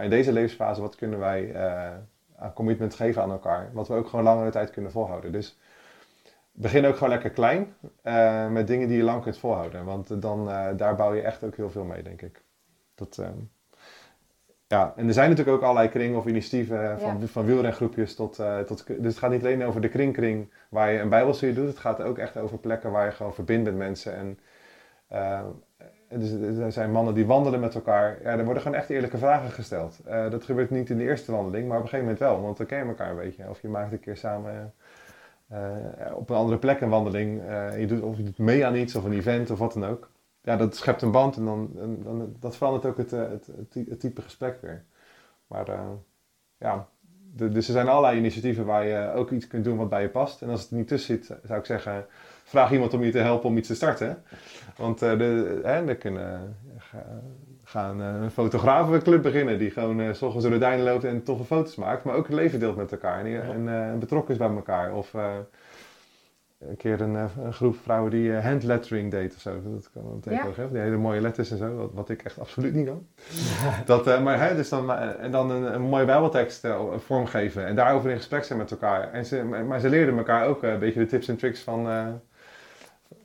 [0.00, 1.56] Maar in deze levensfase, wat kunnen wij
[2.36, 3.70] aan commitment geven aan elkaar?
[3.72, 5.32] Wat we ook gewoon langere tijd kunnen volhouden.
[5.32, 5.58] Dus
[6.52, 7.74] begin ook gewoon lekker klein
[8.52, 9.84] met dingen die je lang kunt volhouden.
[9.84, 10.46] Want dan,
[10.76, 12.42] daar bouw je echt ook heel veel mee, denk ik.
[12.94, 13.22] Dat,
[14.66, 18.58] ja, en er zijn natuurlijk ook allerlei kringen of initiatieven, van, van wielrengroepjes tot, uh,
[18.58, 18.86] tot...
[18.86, 22.02] Dus het gaat niet alleen over de kringkring waar je een bijbelstudie doet, het gaat
[22.02, 24.16] ook echt over plekken waar je gewoon verbindt met mensen.
[24.16, 24.38] En
[25.12, 25.40] uh,
[26.18, 28.22] dus, er zijn mannen die wandelen met elkaar.
[28.22, 30.00] Ja, er worden gewoon echt eerlijke vragen gesteld.
[30.08, 32.56] Uh, dat gebeurt niet in de eerste wandeling, maar op een gegeven moment wel, want
[32.56, 33.48] dan ken je elkaar een beetje.
[33.48, 34.74] Of je maakt een keer samen
[36.14, 37.42] op een andere plek een wandeling.
[37.78, 40.10] je doet, of je doet mee aan iets of een event of wat dan ook.
[40.42, 41.70] Ja, dat schept een band en dan,
[42.02, 44.84] dan dat verandert ook het, type gesprek weer.
[45.46, 45.66] Maar
[46.58, 46.88] ja,
[47.32, 50.42] dus er zijn allerlei initiatieven waar je ook iets kunt doen wat bij je past.
[50.42, 52.06] En als het niet tussen zit, zou ik zeggen,
[52.50, 54.22] vraag iemand om je te helpen om iets te starten.
[54.76, 56.56] Want uh, de, hè, kunnen
[57.64, 61.22] gaan uh, een fotografenclub beginnen die gewoon uh, s ochtends door de duinen loopt en
[61.22, 64.48] toffe foto's maakt, maar ook het leven deelt met elkaar en, en betrokken is bij
[64.48, 64.94] elkaar.
[64.94, 69.62] Of een keer een, een, groep vrouwen die handlettering deed of zo.
[69.64, 70.66] Dat kan wel tegenwoordig ja.
[70.66, 73.06] Die hele mooie letters en zo, wat, wat ik echt absoluut niet kan.
[74.04, 78.16] dat, maar hè, dus dan, en dan een, een mooie bijbeltekst vormgeven en daarover in
[78.16, 79.12] gesprek zijn met elkaar.
[79.12, 81.88] En ze, maar ze leerden elkaar ook een beetje de tips en tricks van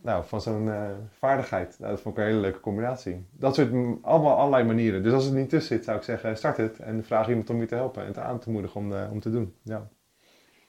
[0.01, 1.75] nou, van zo'n uh, vaardigheid.
[1.79, 3.25] Nou, dat vond ik een hele leuke combinatie.
[3.31, 3.71] Dat soort
[4.01, 5.03] allemaal allerlei manieren.
[5.03, 7.59] Dus als het niet tussen zit, zou ik zeggen, start het en vraag iemand om
[7.59, 9.55] je te helpen en te aan te moedigen om, uh, om te doen.
[9.61, 9.87] Ja.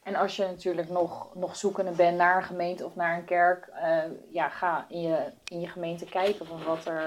[0.02, 3.68] En als je natuurlijk nog, nog zoekende bent naar een gemeente of naar een kerk,
[3.72, 3.98] uh,
[4.30, 7.02] ja, ga in je, in je gemeente kijken van wat er,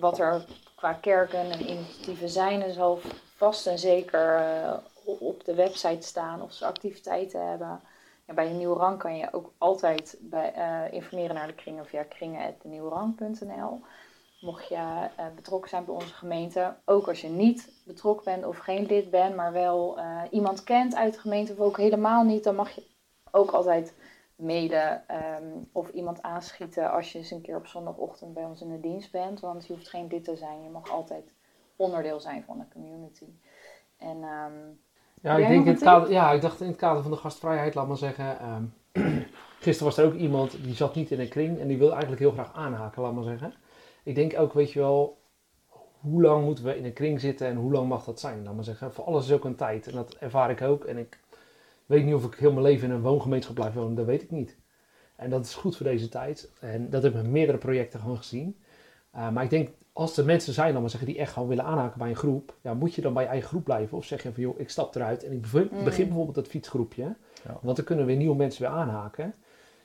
[0.00, 0.44] wat er
[0.76, 2.62] qua kerken en initiatieven zijn.
[2.62, 3.00] Er zal
[3.36, 4.40] vast en zeker
[5.04, 7.80] op de website staan of ze activiteiten hebben
[8.34, 12.02] bij een nieuwe rang kan je ook altijd bij, uh, informeren naar de kringen via
[12.02, 13.80] kringen.denieuwerang.nl.
[14.40, 18.58] Mocht je uh, betrokken zijn bij onze gemeente, ook als je niet betrokken bent of
[18.58, 22.44] geen lid bent, maar wel uh, iemand kent uit de gemeente of ook helemaal niet,
[22.44, 22.86] dan mag je
[23.30, 23.94] ook altijd
[24.36, 28.68] mailen um, of iemand aanschieten als je eens een keer op zondagochtend bij ons in
[28.68, 29.40] de dienst bent.
[29.40, 31.32] Want je hoeft geen lid te zijn, je mag altijd
[31.76, 33.26] onderdeel zijn van de community.
[33.96, 34.80] En um,
[35.26, 37.74] ja, ik, denk in het kader, ja, ik dacht in het kader van de gastvrijheid,
[37.74, 38.36] laat maar zeggen.
[38.44, 38.74] Um,
[39.60, 42.20] gisteren was er ook iemand die zat niet in een kring en die wil eigenlijk
[42.20, 43.54] heel graag aanhaken, laat maar zeggen.
[44.02, 45.20] Ik denk ook, weet je wel,
[46.00, 48.54] hoe lang moeten we in een kring zitten en hoe lang mag dat zijn, laat
[48.54, 48.92] maar zeggen.
[48.92, 50.84] Voor alles is ook een tijd en dat ervaar ik ook.
[50.84, 51.20] En ik
[51.86, 54.30] weet niet of ik heel mijn leven in een woongemeenschap blijf wonen, dat weet ik
[54.30, 54.56] niet.
[55.16, 56.50] En dat is goed voor deze tijd.
[56.60, 58.56] En dat heb ik met meerdere projecten gewoon gezien.
[59.14, 61.64] Uh, maar ik denk als er mensen zijn, dan maar zeggen, die echt gewoon willen
[61.64, 63.96] aanhaken bij een groep, ja, moet je dan bij je eigen groep blijven?
[63.96, 65.84] Of zeg je van, joh, ik stap eruit en ik begin, mm.
[65.84, 67.02] bijvoorbeeld dat fietsgroepje.
[67.44, 67.58] Ja.
[67.62, 69.34] Want dan kunnen weer nieuwe mensen weer aanhaken.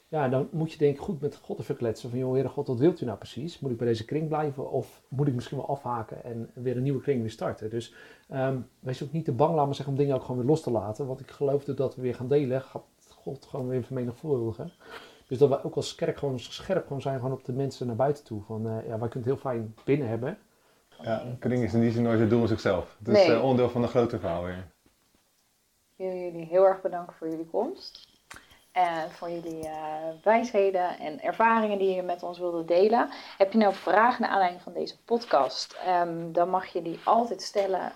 [0.07, 2.09] Ja, dan moet je denk ik goed met God even kletsen.
[2.09, 3.59] Van, joh, Heere God, wat wilt u nou precies?
[3.59, 4.71] Moet ik bij deze kring blijven?
[4.71, 7.69] Of moet ik misschien wel afhaken en weer een nieuwe kring weer starten?
[7.69, 7.93] Dus
[8.33, 10.61] um, wees ook niet te bang, laat maar zeggen, om dingen ook gewoon weer los
[10.61, 11.07] te laten.
[11.07, 14.71] Want ik geloof dat we weer gaan delen, gaat God gewoon weer vermenigvuldigen.
[15.31, 17.95] Dus dat we ook als kerk gewoon scherp gewoon zijn gewoon op de mensen naar
[17.95, 18.41] buiten toe.
[18.41, 20.37] Van uh, ja, wij kunnen het heel fijn binnen hebben.
[21.01, 22.95] Ja, kring is in die zin nooit het doel in zichzelf.
[23.03, 24.67] Het is uh, onderdeel van een grote verhaal weer.
[25.95, 28.07] Ik wil jullie heel erg bedanken voor jullie komst.
[28.71, 29.73] En voor jullie uh,
[30.23, 33.09] wijsheden en ervaringen die je met ons wilde delen.
[33.37, 35.77] Heb je nou vragen naar aanleiding van deze podcast?
[35.87, 37.91] Um, dan mag je die altijd stellen.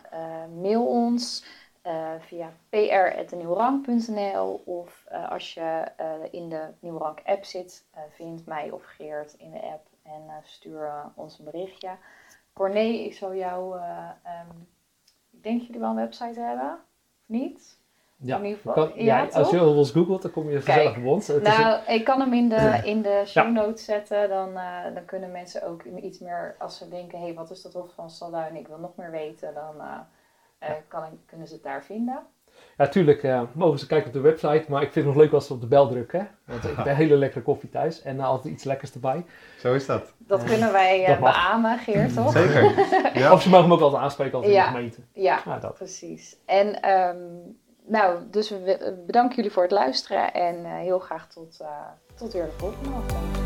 [0.61, 1.45] mail ons.
[1.87, 8.71] Uh, via pr.nieuwrank.nl of uh, als je uh, in de Nieuwrank app zit, vind mij
[8.71, 11.89] of Geert in de app en stuur ons een berichtje.
[12.53, 14.67] Corné, ik zal jou, um,
[15.31, 17.77] ik denk jullie wel een website hebben, of niet?
[18.15, 20.97] Ja, in ieder geval, kan, ja, ja als je ons googelt, dan kom je vanzelf
[20.97, 21.27] op ons.
[21.27, 24.29] Nou, ik kan hem in de, in de show notes zetten.
[24.29, 24.53] Dan,
[24.93, 27.93] dan kunnen mensen ook iets meer, als ze denken, hé, hey, wat is dat Hof
[27.93, 28.55] van Salduin?
[28.55, 29.99] Ik wil nog meer weten, dan uh,
[30.87, 32.27] kan, kunnen ze het daar vinden?
[32.77, 35.33] Ja, tuurlijk uh, mogen ze kijken op de website, maar ik vind het nog leuk
[35.33, 36.29] als ze op de bel drukken.
[36.45, 39.25] Want ik ben hele lekkere koffie thuis en uh, altijd iets lekkers erbij.
[39.59, 40.13] Zo is dat.
[40.17, 42.31] Dat kunnen wij uh, beamen, Geert, toch?
[42.31, 42.73] Zeker.
[43.19, 43.33] ja.
[43.33, 44.65] Of ze mogen me ook altijd aanspreken als in ja.
[44.65, 45.01] de gemeente.
[45.13, 45.73] Ja, ja dat.
[45.73, 46.37] precies.
[46.45, 51.63] En um, nou, dus we bedanken jullie voor het luisteren en heel graag tot,
[52.15, 53.44] tot weer de volgende aflevering.